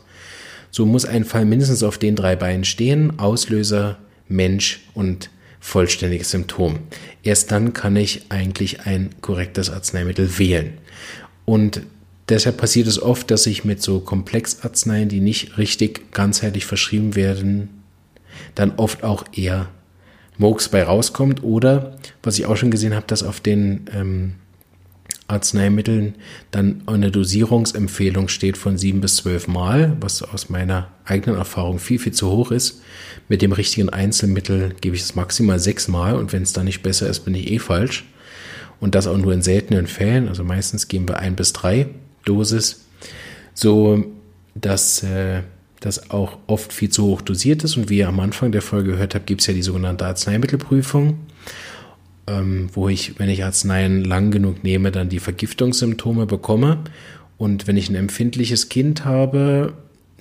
So 0.71 0.85
muss 0.85 1.05
ein 1.05 1.25
Fall 1.25 1.45
mindestens 1.45 1.83
auf 1.83 1.97
den 1.97 2.15
drei 2.15 2.35
Beinen 2.35 2.63
stehen. 2.65 3.19
Auslöser, 3.19 3.97
Mensch 4.27 4.81
und 4.93 5.29
vollständiges 5.59 6.31
Symptom. 6.31 6.79
Erst 7.23 7.51
dann 7.51 7.73
kann 7.73 7.95
ich 7.95 8.25
eigentlich 8.29 8.81
ein 8.81 9.09
korrektes 9.21 9.69
Arzneimittel 9.69 10.39
wählen. 10.39 10.73
Und 11.45 11.81
Deshalb 12.29 12.57
passiert 12.57 12.87
es 12.87 13.01
oft, 13.01 13.31
dass 13.31 13.45
ich 13.45 13.63
mit 13.63 13.81
so 13.81 13.99
Komplexarzneien, 13.99 15.07
die 15.07 15.21
nicht 15.21 15.57
richtig 15.57 16.11
ganzheitlich 16.11 16.65
verschrieben 16.65 17.15
werden, 17.15 17.69
dann 18.53 18.73
oft 18.75 19.03
auch 19.03 19.23
eher 19.31 19.69
Murks 20.37 20.69
bei 20.69 20.83
rauskommt. 20.83 21.41
Oder, 21.43 21.97
was 22.23 22.37
ich 22.37 22.45
auch 22.45 22.57
schon 22.57 22.71
gesehen 22.71 22.93
habe, 22.93 23.07
dass 23.07 23.23
auf 23.23 23.39
den 23.39 23.89
ähm, 23.93 24.33
Arzneimitteln 25.29 26.15
dann 26.51 26.83
eine 26.85 27.11
Dosierungsempfehlung 27.11 28.27
steht 28.27 28.57
von 28.57 28.77
sieben 28.77 28.99
bis 28.99 29.17
zwölf 29.17 29.47
Mal, 29.47 29.95
was 30.01 30.21
aus 30.21 30.49
meiner 30.49 30.89
eigenen 31.05 31.37
Erfahrung 31.37 31.79
viel, 31.79 31.99
viel 31.99 32.13
zu 32.13 32.29
hoch 32.29 32.51
ist. 32.51 32.81
Mit 33.29 33.41
dem 33.41 33.53
richtigen 33.53 33.89
Einzelmittel 33.89 34.73
gebe 34.81 34.97
ich 34.97 35.01
es 35.01 35.15
maximal 35.15 35.59
sechs 35.59 35.87
Mal 35.87 36.15
und 36.15 36.33
wenn 36.33 36.43
es 36.43 36.53
dann 36.53 36.65
nicht 36.65 36.83
besser 36.83 37.07
ist, 37.07 37.21
bin 37.21 37.35
ich 37.35 37.51
eh 37.51 37.59
falsch. 37.59 38.05
Und 38.79 38.95
das 38.95 39.07
auch 39.07 39.17
nur 39.17 39.33
in 39.33 39.41
seltenen 39.41 39.87
Fällen. 39.87 40.27
Also 40.27 40.43
meistens 40.43 40.87
geben 40.87 41.07
wir 41.07 41.17
ein 41.19 41.35
bis 41.35 41.51
drei 41.51 41.87
Dosis, 42.27 42.85
so 43.53 44.03
dass 44.55 45.03
äh, 45.03 45.41
das 45.79 46.09
auch 46.09 46.39
oft 46.47 46.73
viel 46.73 46.89
zu 46.89 47.05
hoch 47.05 47.21
dosiert 47.21 47.63
ist. 47.63 47.77
Und 47.77 47.89
wie 47.89 47.99
ihr 47.99 48.07
am 48.07 48.19
Anfang 48.19 48.51
der 48.51 48.63
Folge 48.63 48.91
gehört 48.91 49.13
habt, 49.13 49.27
gibt 49.27 49.41
es 49.41 49.47
ja 49.47 49.53
die 49.53 49.61
sogenannte 49.61 50.05
Arzneimittelprüfung 50.05 51.17
ähm, 52.27 52.69
wo 52.73 52.89
ich, 52.89 53.19
wenn 53.19 53.29
ich 53.29 53.43
Arzneien 53.43 54.03
lang 54.03 54.31
genug 54.31 54.63
nehme, 54.63 54.91
dann 54.91 55.09
die 55.09 55.19
Vergiftungssymptome 55.19 56.25
bekomme. 56.25 56.79
Und 57.37 57.67
wenn 57.67 57.77
ich 57.77 57.89
ein 57.89 57.95
empfindliches 57.95 58.69
Kind 58.69 59.05
habe, 59.05 59.73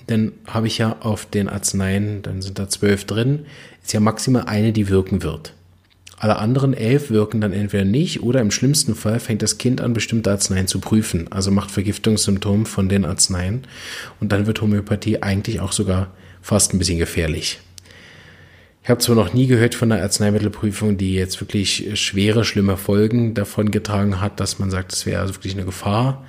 dann 0.07 0.31
habe 0.47 0.67
ich 0.67 0.77
ja 0.77 0.97
auf 1.01 1.25
den 1.25 1.49
Arzneien, 1.49 2.21
dann 2.21 2.41
sind 2.41 2.59
da 2.59 2.69
zwölf 2.69 3.05
drin, 3.05 3.45
ist 3.83 3.93
ja 3.93 3.99
maximal 3.99 4.43
eine, 4.43 4.71
die 4.71 4.87
wirken 4.89 5.21
wird. 5.21 5.53
Alle 6.19 6.37
anderen 6.37 6.73
elf 6.73 7.11
wirken 7.11 7.41
dann 7.41 7.53
entweder 7.53 7.85
nicht 7.85 8.23
oder 8.23 8.41
im 8.41 8.49
schlimmsten 8.49 8.95
Fall 8.95 9.19
fängt 9.19 9.43
das 9.43 9.59
Kind 9.59 9.81
an, 9.81 9.93
bestimmte 9.93 10.31
Arzneien 10.31 10.65
zu 10.65 10.79
prüfen, 10.79 11.31
also 11.31 11.51
macht 11.51 11.69
Vergiftungssymptome 11.69 12.65
von 12.65 12.89
den 12.89 13.05
Arzneien. 13.05 13.67
Und 14.19 14.31
dann 14.31 14.47
wird 14.47 14.59
Homöopathie 14.61 15.21
eigentlich 15.21 15.59
auch 15.59 15.71
sogar 15.71 16.11
fast 16.41 16.73
ein 16.73 16.79
bisschen 16.79 16.97
gefährlich. 16.97 17.59
Ich 18.81 18.89
habe 18.89 18.99
zwar 18.99 19.15
noch 19.15 19.33
nie 19.33 19.45
gehört 19.45 19.75
von 19.75 19.91
einer 19.91 20.01
Arzneimittelprüfung, 20.01 20.97
die 20.97 21.13
jetzt 21.13 21.39
wirklich 21.39 21.99
schwere, 22.01 22.45
schlimme 22.45 22.77
Folgen 22.77 23.33
davon 23.35 23.69
getragen 23.69 24.19
hat, 24.19 24.39
dass 24.39 24.57
man 24.57 24.71
sagt, 24.71 24.93
es 24.93 25.05
wäre 25.05 25.21
also 25.21 25.35
wirklich 25.35 25.53
eine 25.53 25.65
Gefahr, 25.65 26.25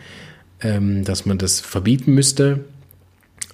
ähm, 0.60 1.04
dass 1.04 1.24
man 1.24 1.38
das 1.38 1.60
verbieten 1.60 2.12
müsste. 2.12 2.64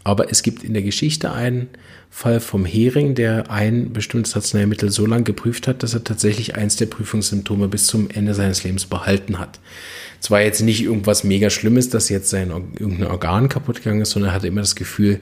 Aber 0.05 0.31
es 0.31 0.43
gibt 0.43 0.63
in 0.63 0.75
der 0.75 0.83
Geschichte 0.83 1.33
einen 1.33 1.69
Fall 2.11 2.39
vom 2.39 2.67
Hering, 2.67 3.15
der 3.15 3.51
ein 3.51 3.93
bestimmtes 3.95 4.37
Arzneimittel 4.37 4.91
so 4.91 5.07
lange 5.07 5.25
geprüft 5.25 5.67
hat, 5.67 5.83
dass 5.83 5.95
er 5.95 6.05
tatsächlich 6.05 6.57
eins 6.57 6.77
der 6.77 6.87
Prüfungssymptome 6.87 7.69
bis 7.69 7.87
zum 7.87 8.11
Ende 8.11 8.35
seines 8.35 8.63
Lebens 8.65 8.85
behalten 8.85 9.39
hat. 9.39 9.59
Es 10.21 10.31
war 10.31 10.43
jetzt 10.43 10.61
nicht 10.61 10.83
irgendwas 10.83 11.25
mega 11.25 11.49
Schlimmes, 11.49 11.89
dass 11.89 12.11
jetzt 12.11 12.29
sein 12.29 12.51
irgendein 12.79 13.11
Organ 13.11 13.49
kaputt 13.49 13.77
gegangen 13.77 14.03
ist, 14.03 14.11
sondern 14.11 14.31
er 14.31 14.35
hatte 14.35 14.47
immer 14.47 14.61
das 14.61 14.77
Gefühl 14.77 15.21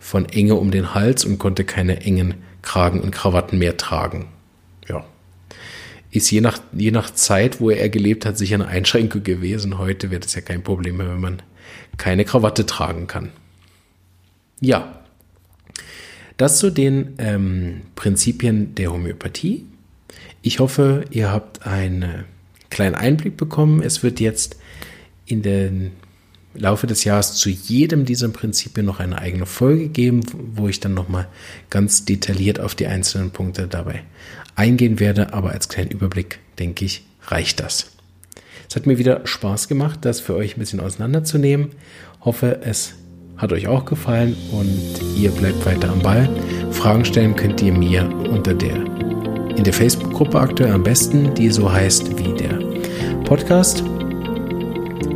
von 0.00 0.26
Enge 0.26 0.54
um 0.54 0.70
den 0.70 0.94
Hals 0.94 1.24
und 1.24 1.38
konnte 1.38 1.64
keine 1.64 2.00
engen 2.00 2.34
Kragen 2.62 3.00
und 3.00 3.10
Krawatten 3.10 3.58
mehr 3.58 3.76
tragen. 3.76 4.26
Ja. 4.88 5.04
Ist 6.10 6.30
je 6.30 6.40
nach, 6.40 6.58
je 6.72 6.90
nach 6.90 7.10
Zeit, 7.10 7.60
wo 7.60 7.70
er 7.70 7.88
gelebt 7.90 8.24
hat, 8.24 8.38
sicher 8.38 8.54
eine 8.54 8.68
Einschränkung 8.68 9.22
gewesen. 9.22 9.78
Heute 9.78 10.10
wird 10.10 10.24
es 10.24 10.34
ja 10.34 10.40
kein 10.40 10.62
Problem 10.62 10.96
mehr, 10.96 11.08
wenn 11.08 11.20
man 11.20 11.42
keine 11.96 12.24
Krawatte 12.24 12.64
tragen 12.66 13.06
kann. 13.06 13.30
Ja. 14.60 15.00
Das 16.36 16.58
zu 16.58 16.70
den 16.70 17.14
ähm, 17.18 17.82
Prinzipien 17.94 18.74
der 18.74 18.92
Homöopathie. 18.92 19.66
Ich 20.42 20.58
hoffe, 20.58 21.04
ihr 21.10 21.30
habt 21.30 21.66
einen 21.66 22.24
kleinen 22.70 22.94
Einblick 22.94 23.36
bekommen. 23.36 23.82
Es 23.82 24.02
wird 24.02 24.20
jetzt 24.20 24.56
in 25.26 25.42
den 25.42 25.92
Laufe 26.54 26.86
des 26.86 27.04
Jahres 27.04 27.34
zu 27.34 27.50
jedem 27.50 28.04
dieser 28.04 28.28
Prinzipien 28.28 28.86
noch 28.86 29.00
eine 29.00 29.18
eigene 29.18 29.46
Folge 29.46 29.88
geben, 29.88 30.22
wo 30.54 30.68
ich 30.68 30.80
dann 30.80 30.94
nochmal 30.94 31.28
ganz 31.70 32.04
detailliert 32.04 32.60
auf 32.60 32.74
die 32.74 32.86
einzelnen 32.86 33.30
Punkte 33.30 33.66
dabei 33.66 34.04
eingehen 34.54 35.00
werde. 35.00 35.32
Aber 35.32 35.50
als 35.50 35.68
kleinen 35.68 35.90
Überblick, 35.90 36.38
denke 36.58 36.84
ich, 36.84 37.04
reicht 37.26 37.60
das. 37.60 37.90
Es 38.68 38.76
hat 38.76 38.86
mir 38.86 38.98
wieder 38.98 39.26
Spaß 39.26 39.68
gemacht, 39.68 40.00
das 40.02 40.20
für 40.20 40.34
euch 40.34 40.56
ein 40.56 40.60
bisschen 40.60 40.80
auseinanderzunehmen. 40.80 41.70
Hoffe, 42.20 42.60
es 42.62 42.94
hat 43.36 43.52
euch 43.52 43.66
auch 43.66 43.84
gefallen 43.84 44.36
und 44.52 45.00
ihr 45.16 45.30
bleibt 45.30 45.64
weiter 45.66 45.90
am 45.90 46.00
Ball. 46.00 46.28
Fragen 46.70 47.04
stellen 47.04 47.36
könnt 47.36 47.62
ihr 47.62 47.72
mir 47.72 48.08
unter 48.30 48.54
der 48.54 48.76
in 49.56 49.62
der 49.62 49.72
Facebook-Gruppe 49.72 50.38
aktuell 50.38 50.72
am 50.72 50.82
besten, 50.82 51.32
die 51.34 51.50
so 51.50 51.72
heißt 51.72 52.18
wie 52.18 52.32
der 52.34 52.58
Podcast. 53.24 53.82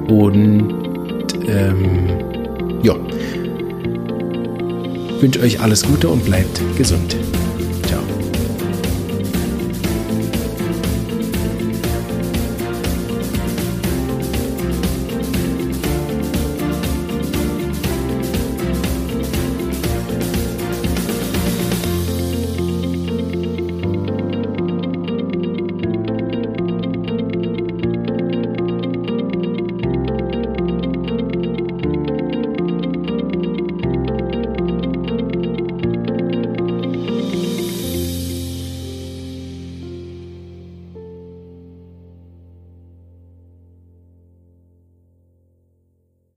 Und 0.09 0.75
ähm, 1.47 2.09
ja, 2.83 2.95
wünsche 5.21 5.41
euch 5.41 5.61
alles 5.61 5.83
Gute 5.83 6.09
und 6.09 6.25
bleibt 6.25 6.61
gesund. 6.77 7.17